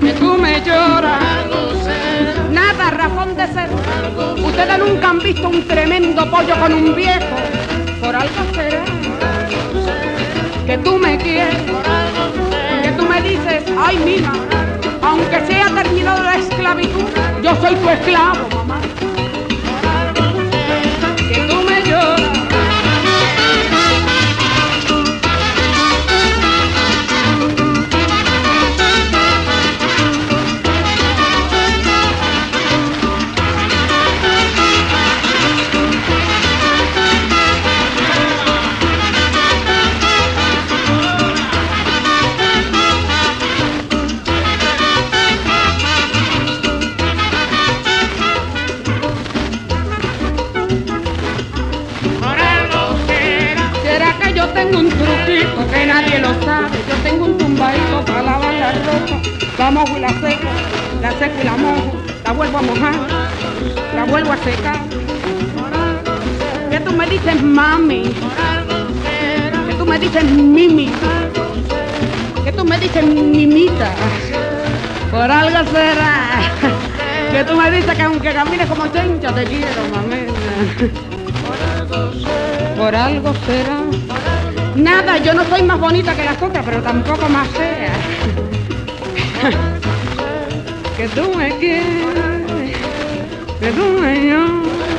que 0.00 0.12
tú 0.14 0.36
me 0.38 0.60
lloras. 0.62 1.22
Nada 2.50 2.90
razón 2.90 3.36
de 3.36 3.46
ser. 3.48 3.68
Ustedes 4.44 4.78
nunca 4.78 5.10
han 5.10 5.18
visto 5.18 5.48
un 5.48 5.66
tremendo 5.66 6.30
pollo 6.30 6.54
con 6.60 6.72
un 6.74 6.94
viejo. 6.94 7.36
Por 8.00 8.14
algo 8.14 8.44
será 8.54 8.84
que 10.66 10.78
tú 10.78 10.98
me 10.98 11.18
quieres, 11.18 11.56
que 12.82 12.92
tú 12.92 13.06
me 13.06 13.20
dices, 13.20 13.64
ay 13.78 13.98
mija, 13.98 14.32
aunque 15.02 15.46
sea 15.46 15.66
terminado 15.74 16.22
la 16.22 16.36
esclavitud, 16.36 17.04
yo 17.42 17.54
soy 17.56 17.74
tu 17.74 17.88
esclavo, 17.90 18.63
otras, 86.44 86.64
pero 86.64 86.82
tampoco 86.82 87.28
más 87.28 87.48
fea. 87.48 87.92
que 90.96 91.08
tú 91.08 91.34
me 91.36 91.50
quieres, 91.58 92.76
que 93.60 93.70
tú 93.72 93.98
me 94.00 94.36
buscas. 94.36 94.94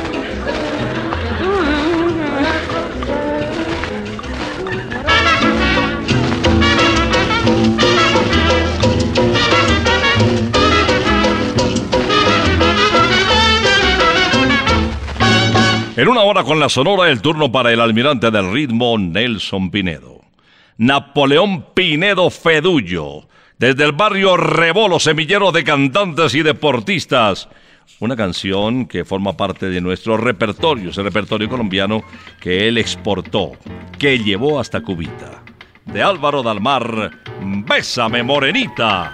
En 15.97 16.09
una 16.09 16.23
hora 16.23 16.43
con 16.43 16.59
la 16.59 16.67
sonora, 16.67 17.09
el 17.09 17.21
turno 17.21 17.51
para 17.53 17.71
el 17.71 17.79
almirante 17.79 18.29
del 18.29 18.51
ritmo, 18.51 18.97
Nelson 18.97 19.71
Pinedo. 19.71 20.14
Napoleón 20.77 21.73
Pinedo 21.73 22.29
Fedullo, 22.29 23.27
desde 23.57 23.85
el 23.85 23.93
barrio 23.93 24.35
Rebolo, 24.35 24.99
semillero 24.99 25.53
de 25.53 25.63
cantantes 25.63 26.35
y 26.35 26.43
deportistas. 26.43 27.47
Una 27.99 28.17
canción 28.17 28.85
que 28.85 29.05
forma 29.05 29.37
parte 29.37 29.69
de 29.69 29.79
nuestro 29.79 30.17
repertorio, 30.17 30.89
ese 30.89 31.01
repertorio 31.01 31.47
colombiano 31.47 32.03
que 32.41 32.67
él 32.67 32.77
exportó, 32.77 33.53
que 33.97 34.19
llevó 34.19 34.59
hasta 34.59 34.81
Cubita. 34.81 35.43
De 35.85 36.03
Álvaro 36.03 36.43
Dalmar, 36.43 37.11
Bésame 37.41 38.21
Morenita. 38.23 39.13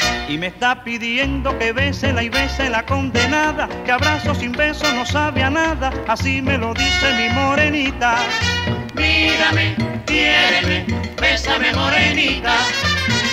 Y 0.31 0.37
me 0.37 0.47
está 0.47 0.81
pidiendo 0.85 1.59
que 1.59 1.73
bésela 1.73 2.23
y 2.23 2.29
bese 2.29 2.69
la 2.69 2.85
condenada, 2.85 3.67
que 3.83 3.91
abrazo 3.91 4.33
sin 4.33 4.53
beso 4.53 4.89
no 4.93 5.05
sabe 5.05 5.43
a 5.43 5.49
nada, 5.49 5.91
así 6.07 6.41
me 6.41 6.57
lo 6.57 6.73
dice 6.73 7.13
mi 7.17 7.27
morenita. 7.35 8.15
Mírame, 8.95 9.75
quiéreme, 10.05 10.85
bésame 11.19 11.73
morenita. 11.73 12.53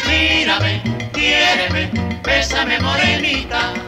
Mírame, 0.08 0.82
quiéreme, 1.12 1.88
bésame 2.24 2.80
morenita. 2.80 3.87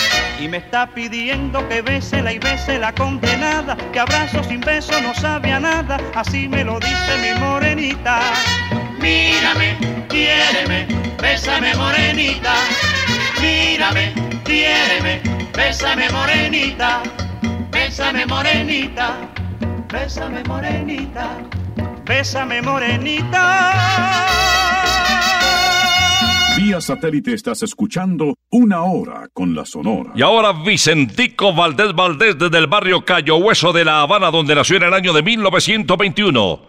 Y 0.41 0.47
me 0.47 0.57
está 0.57 0.87
pidiendo 0.87 1.69
que 1.69 1.83
bésela 1.83 2.33
y 2.33 2.39
bese 2.39 2.79
la 2.79 2.91
condenada, 2.93 3.77
que 3.93 3.99
abrazo 3.99 4.43
sin 4.43 4.59
beso 4.59 4.99
no 5.03 5.13
sabe 5.13 5.51
a 5.51 5.59
nada, 5.59 5.99
así 6.15 6.47
me 6.47 6.63
lo 6.63 6.79
dice 6.79 7.17
mi 7.21 7.39
morenita. 7.39 8.21
Mírame, 8.99 9.77
quiéreme, 10.09 10.87
bésame 11.21 11.75
morenita. 11.75 12.55
Mírame, 13.39 14.15
quiéreme, 14.43 15.21
bésame 15.55 16.09
morenita. 16.09 17.03
Bésame 17.69 18.25
morenita, 18.25 19.17
bésame 19.89 20.43
morenita. 20.45 21.37
Bésame 22.03 22.63
morenita. 22.63 24.01
Vía 26.63 26.79
satélite 26.79 27.33
estás 27.33 27.63
escuchando 27.63 28.37
Una 28.51 28.83
Hora 28.83 29.27
con 29.33 29.55
la 29.55 29.65
Sonora. 29.65 30.11
Y 30.13 30.21
ahora 30.21 30.51
Vicentico 30.51 31.55
Valdés 31.55 31.91
Valdés 31.95 32.37
desde 32.37 32.55
el 32.59 32.67
barrio 32.67 33.03
Cayo 33.03 33.37
Hueso 33.37 33.73
de 33.73 33.83
La 33.83 34.01
Habana, 34.01 34.29
donde 34.29 34.53
nació 34.53 34.77
en 34.77 34.83
el 34.83 34.93
año 34.93 35.11
de 35.11 35.23
1921. 35.23 36.61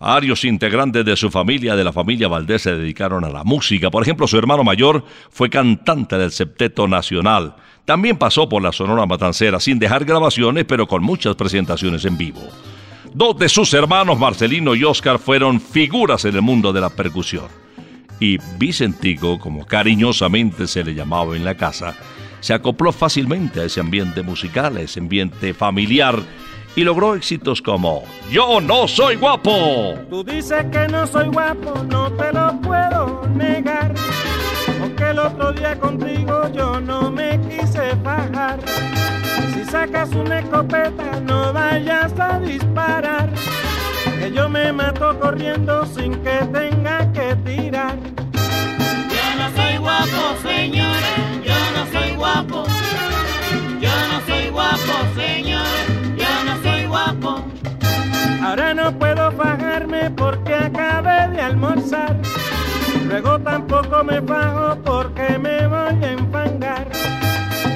Varios 0.00 0.42
integrantes 0.44 1.04
de 1.04 1.16
su 1.16 1.30
familia, 1.30 1.76
de 1.76 1.84
la 1.84 1.92
familia 1.92 2.28
Valdés, 2.28 2.62
se 2.62 2.74
dedicaron 2.76 3.26
a 3.26 3.28
la 3.28 3.44
música. 3.44 3.90
Por 3.90 4.02
ejemplo, 4.02 4.26
su 4.26 4.38
hermano 4.38 4.64
mayor 4.64 5.04
fue 5.28 5.50
cantante 5.50 6.16
del 6.16 6.30
Septeto 6.30 6.88
Nacional. 6.88 7.56
También 7.84 8.16
pasó 8.16 8.48
por 8.48 8.62
la 8.62 8.72
Sonora 8.72 9.04
Matancera 9.04 9.60
sin 9.60 9.78
dejar 9.78 10.06
grabaciones, 10.06 10.64
pero 10.64 10.86
con 10.86 11.02
muchas 11.02 11.34
presentaciones 11.34 12.06
en 12.06 12.16
vivo. 12.16 12.40
Dos 13.12 13.38
de 13.38 13.50
sus 13.50 13.74
hermanos, 13.74 14.18
Marcelino 14.18 14.74
y 14.74 14.82
Oscar, 14.84 15.18
fueron 15.18 15.60
figuras 15.60 16.24
en 16.24 16.36
el 16.36 16.42
mundo 16.42 16.72
de 16.72 16.80
la 16.80 16.88
percusión. 16.88 17.65
Y 18.18 18.38
Vicentico, 18.58 19.38
como 19.38 19.66
cariñosamente 19.66 20.66
se 20.66 20.82
le 20.82 20.94
llamaba 20.94 21.36
en 21.36 21.44
la 21.44 21.54
casa, 21.54 21.94
se 22.40 22.54
acopló 22.54 22.92
fácilmente 22.92 23.60
a 23.60 23.64
ese 23.64 23.80
ambiente 23.80 24.22
musical, 24.22 24.76
a 24.76 24.80
ese 24.80 25.00
ambiente 25.00 25.52
familiar, 25.52 26.22
y 26.76 26.84
logró 26.84 27.14
éxitos 27.14 27.62
como 27.62 28.04
Yo 28.30 28.60
no 28.60 28.86
soy 28.86 29.16
guapo. 29.16 29.94
Tú 30.10 30.22
dices 30.22 30.64
que 30.70 30.86
no 30.88 31.06
soy 31.06 31.28
guapo, 31.28 31.82
no 31.90 32.12
te 32.12 32.32
lo 32.32 32.60
puedo 32.60 33.26
negar. 33.34 33.94
Porque 34.78 35.10
el 35.10 35.18
otro 35.18 35.52
día 35.52 35.78
contigo 35.78 36.50
yo 36.54 36.80
no 36.80 37.10
me 37.10 37.40
quise 37.48 37.94
bajar. 38.02 38.60
Si 39.54 39.64
sacas 39.64 40.10
una 40.12 40.40
escopeta, 40.40 41.20
no 41.20 41.52
vayas 41.52 42.12
a 42.20 42.38
disparar. 42.40 43.30
Que 44.26 44.32
yo 44.32 44.48
me 44.48 44.72
mato 44.72 45.16
corriendo 45.20 45.86
sin 45.86 46.12
que 46.24 46.38
tenga 46.52 47.12
que 47.12 47.36
tirar. 47.44 47.94
Yo 49.14 49.24
no 49.38 49.46
soy 49.54 49.76
guapo, 49.78 50.20
señores, 50.42 51.18
yo 51.44 51.54
no 51.76 51.92
soy 51.92 52.16
guapo. 52.16 52.64
Yo 53.80 53.94
no 54.10 54.20
soy 54.26 54.48
guapo, 54.50 54.94
señores, 55.14 55.86
yo 56.16 56.26
no 56.44 56.60
soy 56.60 56.86
guapo. 56.86 57.44
Ahora 58.42 58.74
no 58.74 58.98
puedo 58.98 59.30
bajarme 59.30 60.10
porque 60.10 60.54
acabé 60.56 61.28
de 61.28 61.40
almorzar. 61.42 62.16
Luego 63.06 63.38
tampoco 63.38 64.02
me 64.02 64.18
bajo 64.18 64.76
porque 64.82 65.38
me 65.38 65.68
voy 65.68 66.04
a 66.04 66.12
enfangar. 66.12 66.88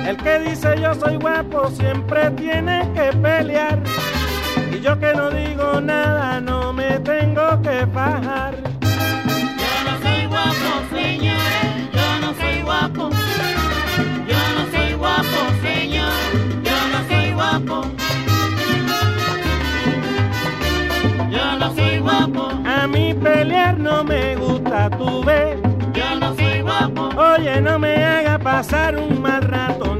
El 0.04 0.16
que 0.16 0.40
dice 0.40 0.74
yo 0.82 0.96
soy 0.96 1.16
guapo 1.16 1.70
siempre 1.70 2.28
tiene 2.32 2.90
que 2.92 3.16
pelear. 3.18 3.78
Y 4.80 4.82
yo 4.82 4.98
que 4.98 5.12
no 5.12 5.28
digo 5.28 5.78
nada 5.82 6.40
no 6.40 6.72
me 6.72 6.98
tengo 7.00 7.60
que 7.60 7.84
bajar. 7.84 8.54
Yo 8.80 9.72
no 9.84 10.00
soy 10.02 10.24
guapo, 10.26 10.70
señores, 10.90 11.90
yo 11.92 12.20
no 12.22 12.34
soy 12.40 12.62
guapo. 12.62 13.10
Yo 14.26 14.40
no 14.56 14.62
soy 14.72 14.92
guapo, 14.94 15.38
señor, 15.62 16.12
yo 16.64 16.76
no 16.92 17.08
soy 17.10 17.32
guapo. 17.34 17.82
Yo 21.30 21.58
no 21.58 21.74
soy 21.74 21.98
guapo, 21.98 22.48
A 22.64 22.86
mí 22.86 23.12
pelear 23.12 23.78
no 23.78 24.02
me 24.02 24.34
gusta, 24.36 24.88
tú 24.96 25.22
ves. 25.24 25.58
yo 25.92 26.18
no 26.18 26.34
soy 26.34 26.62
guapo, 26.62 27.10
Oye, 27.20 27.60
no 27.60 27.78
me 27.78 28.02
haga 28.02 28.38
pasar 28.38 28.96
un 28.96 29.20
mal 29.20 29.42
rato, 29.42 29.94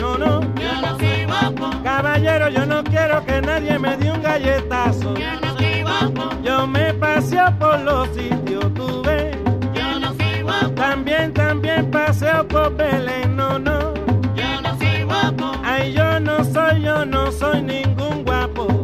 Caballero, 2.03 2.49
yo 2.49 2.65
no 2.65 2.83
quiero 2.83 3.23
que 3.27 3.43
nadie 3.43 3.79
me 3.79 3.95
dé 3.99 4.11
un 4.11 4.23
galletazo. 4.23 5.15
yo 5.17 5.39
no 5.43 5.55
soy 5.59 5.83
guapo, 5.83 6.31
Yo 6.43 6.67
me 6.67 6.95
paseo 6.95 7.53
por 7.59 7.79
los 7.81 8.09
sitios, 8.15 8.73
tú 8.73 9.03
ves. 9.03 9.37
yo 9.75 10.01
no 10.01 10.15
soy 10.15 10.41
guapo, 10.41 10.71
También, 10.71 11.35
también 11.35 11.91
paseo 11.91 12.49
por 12.49 12.75
Belén, 12.75 13.37
no, 13.37 13.59
no. 13.59 13.93
yo 14.35 14.63
no 14.63 14.79
soy 14.79 15.03
guapo, 15.03 15.53
Ay, 15.63 15.93
yo 15.93 16.19
no 16.21 16.43
soy, 16.43 16.81
yo 16.81 17.05
no 17.05 17.31
soy 17.31 17.61
ningún 17.61 18.25
guapo. 18.25 18.80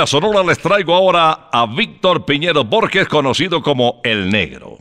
La 0.00 0.06
Sonora 0.06 0.42
les 0.42 0.58
traigo 0.58 0.94
ahora 0.94 1.50
a 1.52 1.66
Víctor 1.66 2.24
Piñero 2.24 2.64
Borges, 2.64 3.06
conocido 3.06 3.60
como 3.60 4.00
El 4.02 4.30
Negro. 4.30 4.78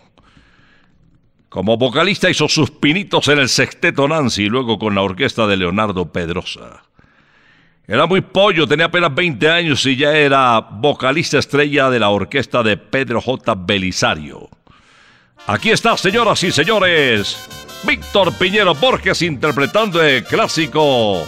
Como 1.49 1.76
vocalista 1.76 2.30
hizo 2.30 2.47
sus 2.47 2.72
pinitos 2.72 3.28
en 3.28 3.39
el 3.39 3.49
sexteto 3.49 4.07
Nancy 4.07 4.43
y 4.43 4.47
luego 4.49 4.80
con 4.80 4.95
la 4.95 5.01
orquesta 5.01 5.45
de 5.45 5.57
Leonardo 5.57 6.09
Pedrosa. 6.13 6.84
Era 7.86 8.05
muy 8.05 8.22
pollo, 8.22 8.65
tenía 8.65 8.86
apenas 8.86 9.13
20 9.13 9.49
años 9.49 9.86
y 9.86 9.97
ya 9.97 10.15
era 10.15 10.61
vocalista 10.61 11.38
estrella 11.38 11.89
de 11.89 11.99
la 11.99 12.11
orquesta 12.11 12.63
de 12.63 12.78
Pedro 12.78 13.20
J. 13.20 13.55
Belisario. 13.55 14.47
Aquí 15.47 15.72
está, 15.72 15.97
señoras 15.97 16.41
y 16.43 16.51
señores, 16.53 17.45
Víctor 17.86 18.34
Piñero 18.38 18.74
Borges 18.74 19.22
interpretando 19.22 20.01
el 20.01 20.24
clásico 20.24 21.28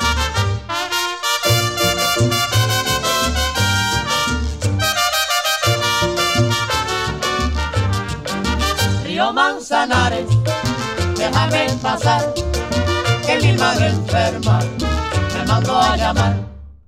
Río 9.21 9.33
Manzanares, 9.33 10.25
déjame 11.15 11.69
pasar, 11.79 12.33
que 13.23 13.37
mi 13.39 13.53
madre 13.53 13.89
enferma 13.89 14.59
me 15.35 15.45
mandó 15.45 15.79
a 15.79 15.95
llamar. 15.95 16.37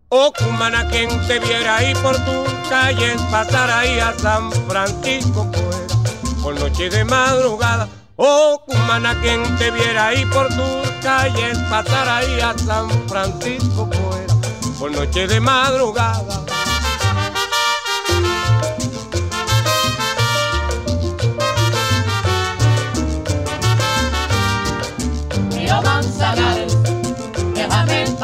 Oh, 0.09 0.33
cumana, 0.35 0.87
quien 0.89 1.09
te 1.27 1.37
viera 1.37 1.75
ahí 1.75 1.93
por 2.01 2.15
tu 2.25 2.43
calle, 2.67 3.15
pasar 3.29 3.69
ahí 3.69 3.99
a 3.99 4.17
San 4.17 4.51
Francisco 4.67 5.47
fuera, 5.53 6.41
por 6.41 6.59
noche 6.59 6.89
de 6.89 7.05
madrugada. 7.05 7.87
Oh, 8.15 8.59
cumana, 8.65 9.13
quien 9.21 9.43
te 9.59 9.69
viera 9.69 10.07
ahí 10.07 10.25
por 10.25 10.47
tus 10.47 10.89
calles, 11.03 11.55
pasar 11.69 12.09
ahí 12.09 12.41
a 12.41 12.57
San 12.57 12.89
Francisco 13.07 13.87
fuera, 13.91 14.33
por 14.79 14.91
noche 14.91 15.27
de 15.27 15.39
madrugada. 15.39 16.52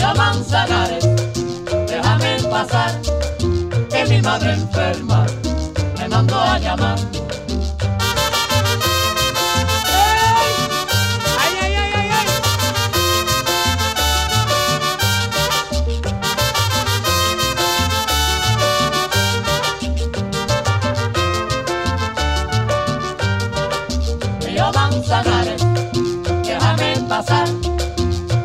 Río 0.00 0.14
Manzanares, 0.14 1.06
déjame 1.86 2.42
pasar, 2.44 2.98
que 3.90 4.06
mi 4.08 4.22
madre 4.22 4.54
enferma 4.54 5.26
me 5.98 6.08
mandó 6.08 6.40
a 6.40 6.58
llamar. 6.58 6.98
Manzanares, 24.74 25.62
déjame 26.44 26.96
pasar, 27.08 27.48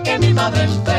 que 0.03 0.19
mi 0.19 0.33
madre 0.33 0.63
enferma 0.63 0.94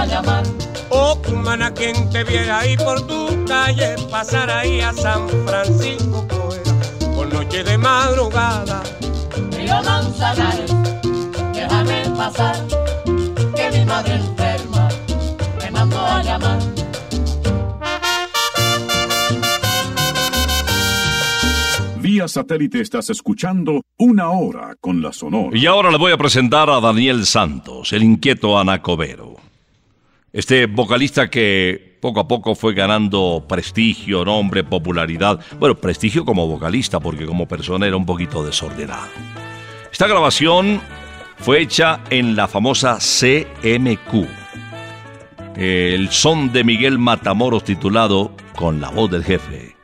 a 0.00 0.06
llamar. 0.06 0.44
Oh, 0.88 1.20
cumana, 1.22 1.72
quien 1.72 2.08
te 2.10 2.24
viera 2.24 2.60
ahí 2.60 2.76
por 2.76 3.06
tu 3.06 3.44
calle, 3.46 3.96
pasar 4.10 4.50
ahí 4.50 4.80
a 4.80 4.92
San 4.92 5.28
Francisco 5.46 6.26
fuera, 6.28 7.14
por 7.14 7.32
noche 7.32 7.62
de 7.62 7.78
madrugada. 7.78 8.82
Río 9.52 9.82
Manzanares, 9.84 10.74
déjame 11.52 12.10
pasar, 12.16 12.56
que 13.54 13.78
mi 13.78 13.84
madre 13.84 14.14
enferma 14.14 14.88
me 15.60 15.70
mandó 15.70 15.98
a 15.98 16.22
llamar. 16.22 16.58
Vía 21.98 22.26
satélite 22.26 22.80
estás 22.80 23.10
escuchando 23.10 23.82
Una 23.98 24.30
Hora 24.30 24.74
con 24.80 25.02
la 25.02 25.12
Sonora. 25.12 25.56
Y 25.56 25.66
ahora 25.66 25.90
le 25.90 25.98
voy 25.98 26.10
a 26.10 26.16
presentar 26.16 26.70
a 26.70 26.80
Daniel 26.80 27.26
Santos, 27.26 27.92
el 27.92 28.02
inquieto 28.02 28.58
anacobero. 28.58 29.49
Este 30.32 30.66
vocalista 30.66 31.28
que 31.28 31.98
poco 32.00 32.20
a 32.20 32.28
poco 32.28 32.54
fue 32.54 32.72
ganando 32.72 33.44
prestigio, 33.48 34.24
nombre, 34.24 34.62
popularidad. 34.62 35.40
Bueno, 35.58 35.74
prestigio 35.74 36.24
como 36.24 36.46
vocalista, 36.46 37.00
porque 37.00 37.26
como 37.26 37.48
persona 37.48 37.86
era 37.86 37.96
un 37.96 38.06
poquito 38.06 38.44
desordenado. 38.44 39.08
Esta 39.90 40.06
grabación 40.06 40.80
fue 41.38 41.62
hecha 41.62 42.00
en 42.10 42.36
la 42.36 42.46
famosa 42.46 42.98
CMQ. 42.98 44.28
El 45.56 46.10
son 46.10 46.52
de 46.52 46.62
Miguel 46.62 46.98
Matamoros 46.98 47.64
titulado 47.64 48.36
Con 48.54 48.80
la 48.80 48.90
voz 48.90 49.10
del 49.10 49.24
jefe. 49.24 49.74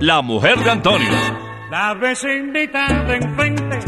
La 0.00 0.20
mujer 0.20 0.58
de 0.58 0.70
Antonio. 0.70 1.08
La 1.70 1.92
enfrente 1.92 3.78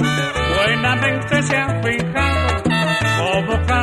buenamente 0.57 1.43
se 1.43 1.57
ha 1.57 1.83
fijado 1.83 2.55
gente 3.43 3.74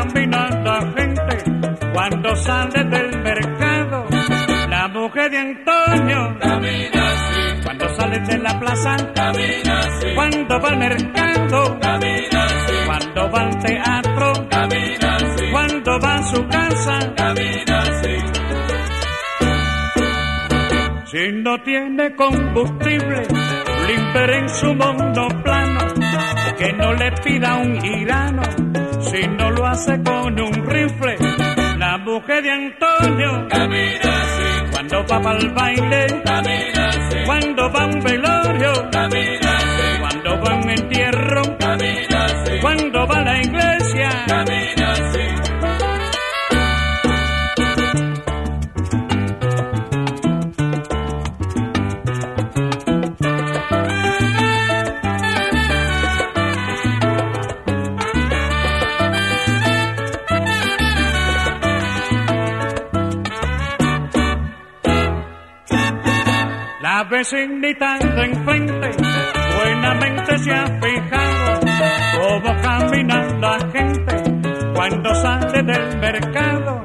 cuando 1.93 2.35
sale 2.35 2.83
del 2.85 3.21
mercado. 3.21 4.05
La 4.69 4.87
mujer 4.87 5.31
de 5.31 5.37
Antonio 5.37 6.37
camina 6.39 7.11
así. 7.11 7.61
Cuando 7.63 7.89
sale 7.95 8.19
de 8.19 8.37
la 8.37 8.59
plaza 8.59 8.95
camina 9.13 9.79
así. 9.79 10.07
Cuando 10.15 10.59
va 10.59 10.69
al 10.69 10.77
mercado 10.77 11.79
camina 11.79 12.45
así. 12.45 12.73
Cuando 12.85 13.31
va 13.31 13.41
al 13.41 13.59
teatro 13.59 14.33
camina 14.49 15.15
así. 15.15 15.51
Cuando 15.51 15.99
va 15.99 16.15
a 16.15 16.23
su 16.23 16.47
casa 16.47 16.99
camina 17.15 17.79
así. 17.79 18.41
Si 21.11 21.31
no 21.33 21.61
tiene 21.61 22.15
combustible, 22.15 23.27
limper 23.85 24.29
en 24.29 24.47
su 24.47 24.73
monoplano, 24.73 25.79
que 26.57 26.71
no 26.71 26.93
le 26.93 27.11
pida 27.21 27.57
un 27.57 27.81
girano, 27.81 28.43
si 29.01 29.27
no 29.27 29.51
lo 29.51 29.67
hace 29.67 30.01
con 30.03 30.39
un 30.39 30.53
rifle. 30.69 31.17
Mujer 32.11 32.43
de 32.43 32.51
Antonio 32.51 33.47
camina 33.47 34.21
así. 34.21 34.71
Cuando 34.73 35.07
va 35.07 35.21
para 35.21 35.39
el 35.39 35.49
baile, 35.51 36.07
camina 36.25 36.89
así. 36.89 37.17
Cuando 37.25 37.71
va 37.71 37.83
a 37.83 37.85
un 37.85 38.01
velorio, 38.01 38.89
camina 38.91 39.57
así. 39.57 39.99
Cuando 40.01 40.41
va 40.41 40.51
a 40.51 40.55
un 40.57 40.69
entierro, 40.69 41.41
camina 41.57 42.25
así. 42.25 42.59
Cuando 42.59 43.07
va 43.07 43.15
a 43.15 43.23
la 43.23 43.41
iglesia, 43.41 43.80
La 67.21 67.23
vecinita 67.23 67.99
de 67.99 68.23
enfrente 68.23 68.91
buenamente 69.55 70.39
se 70.39 70.51
ha 70.51 70.65
fijado 70.65 71.59
cómo 72.17 72.61
camina 72.63 73.15
la 73.39 73.59
gente 73.71 74.15
cuando 74.73 75.13
sale 75.13 75.61
del 75.61 75.97
mercado. 75.99 76.83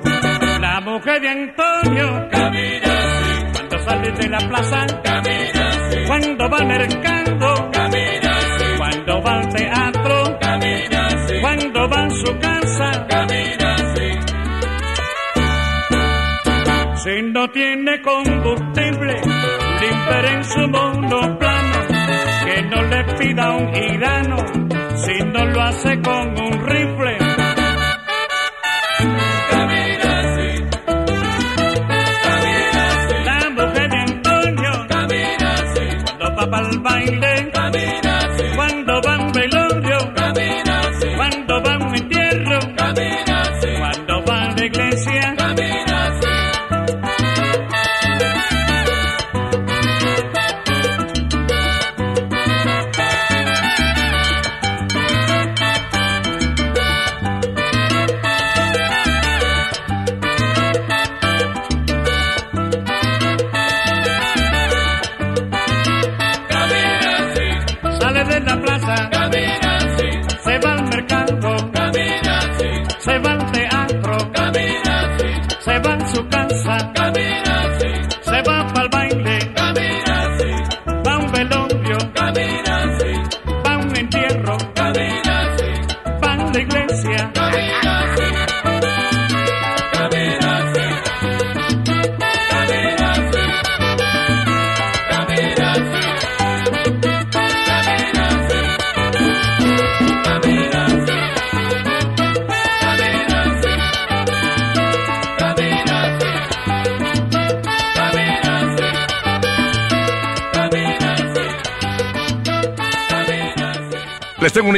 La 0.61 0.81
mujer 0.83 1.23
de 1.23 1.29
Antonio 1.31 2.29
camina 2.31 2.85
así. 2.85 3.47
Cuando 3.55 3.79
sale 3.79 4.11
de 4.11 4.29
la 4.29 4.39
plaza, 4.41 4.87
cuando 6.07 6.51
va 6.51 6.59
al 6.59 6.67
mercado, 6.67 7.71
cuando 8.77 9.23
va 9.23 9.39
al 9.39 9.49
teatro, 9.55 10.39
cuando 11.41 11.89
va 11.89 12.05
a 12.05 12.11
su 12.11 12.39
casa, 12.39 13.07
si 17.07 17.23
no 17.23 17.49
tiene 17.51 18.03
combustible, 18.03 19.36
limper 19.87 20.25
en 20.25 20.45
su 20.45 20.61
monoplano, 20.69 21.79
que 22.45 22.63
no 22.63 22.83
le 22.83 23.05
pida 23.19 23.51
un 23.53 23.75
girano, 23.75 24.37
si 24.97 25.25
no 25.25 25.45
lo 25.47 25.63
hace 25.63 26.01
con 26.03 26.29
un 26.47 26.67
rifle. 26.67 27.19
La 33.25 33.51
mujer 33.51 33.91
de 33.91 33.99
Antonio, 33.99 34.73
cuando 34.89 36.35
va 36.37 36.51
para 36.51 36.69
el 36.69 36.79
baile, 36.81 37.26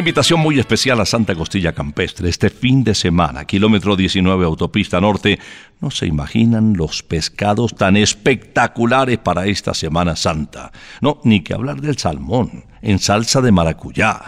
invitación 0.08 0.40
muy 0.40 0.58
especial 0.58 0.98
a 1.02 1.04
Santa 1.04 1.34
Costilla 1.34 1.74
Campestre 1.74 2.30
este 2.30 2.48
fin 2.48 2.82
de 2.82 2.94
semana, 2.94 3.44
kilómetro 3.44 3.94
19 3.94 4.46
autopista 4.46 5.02
norte. 5.02 5.38
No 5.82 5.90
se 5.90 6.06
imaginan 6.06 6.72
los 6.78 7.02
pescados 7.02 7.74
tan 7.74 7.94
espectaculares 7.94 9.18
para 9.18 9.44
esta 9.44 9.74
Semana 9.74 10.16
Santa. 10.16 10.72
No, 11.02 11.20
ni 11.24 11.42
que 11.42 11.52
hablar 11.52 11.82
del 11.82 11.98
salmón 11.98 12.64
en 12.80 12.98
salsa 13.00 13.42
de 13.42 13.52
maracuyá. 13.52 14.22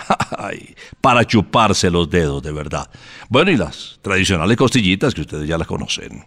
Para 1.01 1.25
chuparse 1.25 1.91
los 1.91 2.11
dedos, 2.11 2.43
de 2.43 2.53
verdad. 2.53 2.91
Bueno, 3.31 3.51
y 3.51 3.57
las 3.57 4.01
tradicionales 4.03 4.59
costillitas 4.59 5.15
que 5.15 5.23
ustedes 5.23 5.49
ya 5.49 5.57
las 5.57 5.67
conocen. 5.67 6.27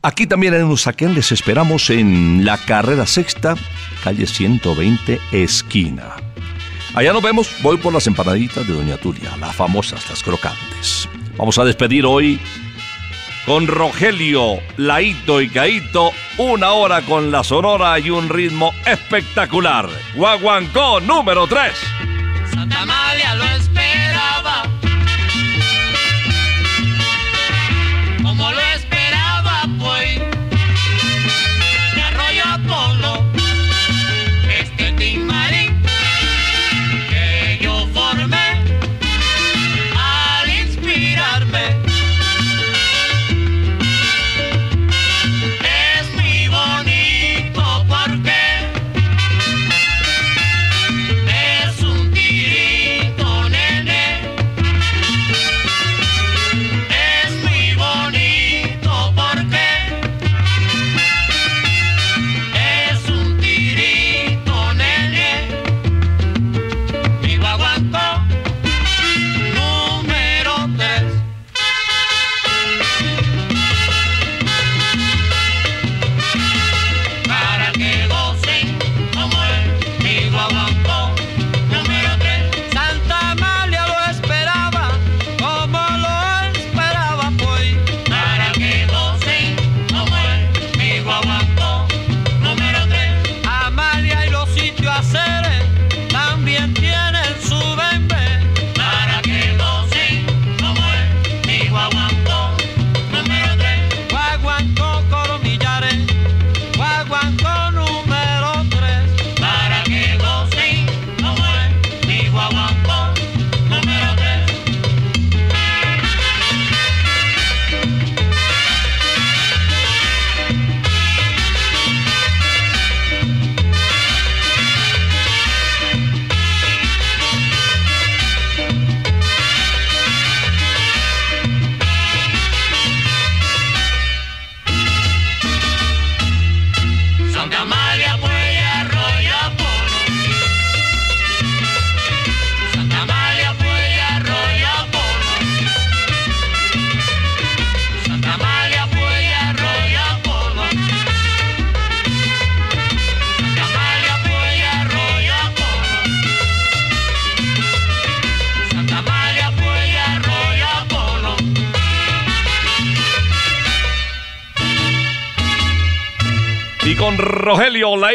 Aquí 0.00 0.26
también 0.26 0.54
en 0.54 0.64
Usaquén 0.64 1.12
les 1.12 1.32
esperamos 1.32 1.90
en 1.90 2.46
la 2.46 2.56
carrera 2.56 3.04
sexta, 3.04 3.56
calle 4.02 4.26
120, 4.26 5.20
esquina. 5.32 6.14
Allá 6.96 7.12
nos 7.12 7.22
vemos, 7.22 7.54
voy 7.60 7.76
por 7.76 7.92
las 7.92 8.06
empanaditas 8.06 8.66
de 8.66 8.72
Doña 8.72 8.96
Tulia, 8.96 9.36
las 9.36 9.54
famosas, 9.54 10.08
las 10.08 10.22
crocantes. 10.22 11.06
Vamos 11.36 11.58
a 11.58 11.64
despedir 11.64 12.06
hoy 12.06 12.40
con 13.44 13.66
Rogelio, 13.66 14.60
Laito 14.78 15.42
y 15.42 15.50
Caito, 15.50 16.12
una 16.38 16.72
hora 16.72 17.02
con 17.02 17.30
la 17.30 17.44
sonora 17.44 17.98
y 17.98 18.08
un 18.08 18.30
ritmo 18.30 18.72
espectacular. 18.86 19.90
Guaguancó 20.14 21.00
número 21.00 21.46
3. 21.46 21.72
Santa 22.54 22.80
Amalia 22.80 23.34
lo 23.34 23.44
esperaba. 23.44 24.75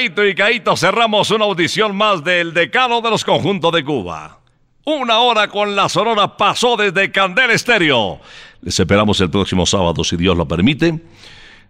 Y 0.04 0.34
Caito 0.34 0.76
cerramos 0.76 1.30
una 1.30 1.46
audición 1.46 1.96
más 1.96 2.24
del 2.24 2.56
decano 2.56 3.02
de 3.02 3.12
los 3.12 3.24
conjuntos 3.24 3.72
de 3.72 3.84
Cuba. 3.84 4.40
Una 4.84 5.20
hora 5.20 5.48
con 5.48 5.76
la 5.76 5.90
sonora 5.90 6.36
pasó 6.38 6.76
desde 6.76 7.12
Candel 7.12 7.52
Estéreo. 7.52 8.20
Les 8.62 8.80
esperamos 8.80 9.22
el 9.22 9.30
próximo 9.30 9.64
sábado, 9.68 10.04
si 10.04 10.18
Dios 10.18 10.36
lo 10.36 10.48
permite, 10.48 11.00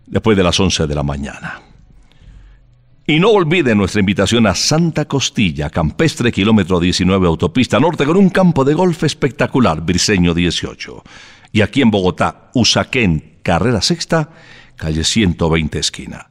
después 0.06 0.38
de 0.38 0.44
las 0.44 0.58
11 0.58 0.88
de 0.88 0.96
la 0.96 1.04
mañana. 1.04 1.60
Y 3.06 3.20
no 3.20 3.32
olviden 3.32 3.78
nuestra 3.78 4.00
invitación 4.00 4.48
a 4.48 4.56
Santa 4.56 5.10
Costilla, 5.10 5.70
Campestre, 5.70 6.32
kilómetro 6.32 6.80
19, 6.80 7.28
autopista 7.28 7.82
norte, 7.82 8.06
con 8.06 8.16
un 8.16 8.30
campo 8.30 8.64
de 8.64 8.74
golf 8.74 9.04
espectacular, 9.04 9.82
Briseño 9.82 10.34
18. 10.34 11.04
Y 11.52 11.60
aquí 11.60 11.82
en 11.82 11.92
Bogotá, 11.92 12.50
Usaquén, 12.54 13.40
carrera 13.44 13.82
sexta, 13.82 14.30
calle 14.78 15.04
120 15.04 15.80
esquina. 15.80 16.31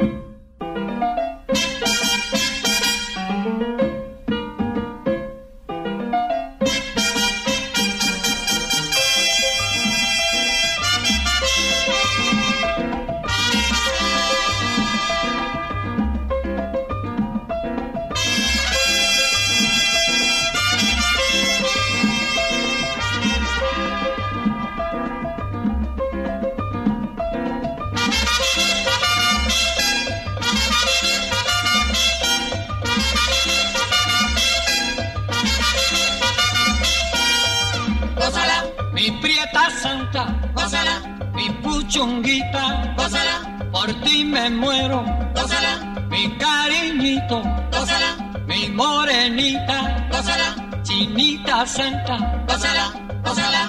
Santa, 51.71 52.17
gózala, 52.47 52.91
gózala, 53.23 53.63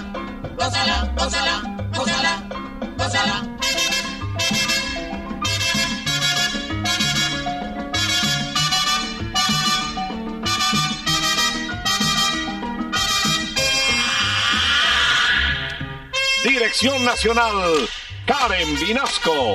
gózala, 0.59 1.12
gózala, 1.16 1.55
gózala, 1.94 2.32
gózala. 2.98 3.36
Dirección 16.44 17.05
Nacional, 17.05 17.88
Karen 18.26 18.74
Vinasco. 18.80 19.55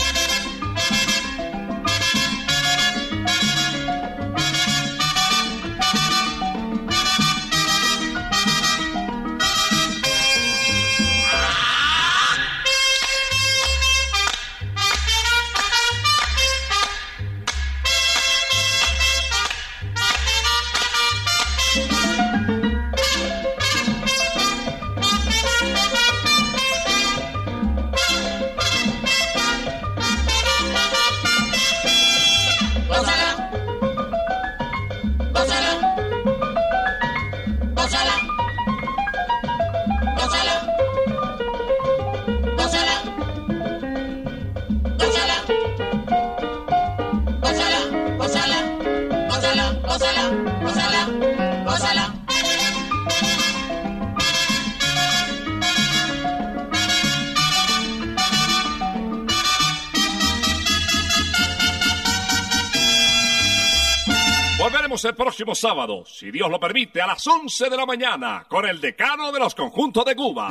próximo 65.45 65.55
sábado, 65.55 66.03
si 66.05 66.29
Dios 66.29 66.49
lo 66.49 66.59
permite, 66.59 67.01
a 67.01 67.07
las 67.07 67.25
11 67.25 67.69
de 67.69 67.77
la 67.77 67.85
mañana, 67.85 68.45
con 68.47 68.67
el 68.67 68.79
decano 68.79 69.31
de 69.31 69.39
los 69.39 69.55
conjuntos 69.55 70.05
de 70.05 70.15
Cuba. 70.15 70.49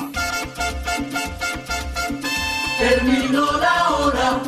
Terminó 2.78 3.52
la 3.52 3.90
hora. 3.90 4.40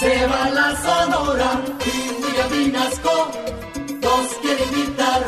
Se 0.00 0.26
va 0.26 0.50
la 0.50 0.76
sonora 0.76 1.60
y 1.84 2.54
Vinasco 2.54 3.30
nos 4.00 4.26
quiere 4.40 4.64
invitar. 4.64 5.26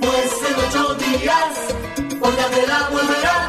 Pues 0.00 0.32
en 0.48 0.54
ocho 0.66 0.94
días, 0.94 1.74
por 2.18 2.32
la 2.32 2.88
volverá. 2.90 3.45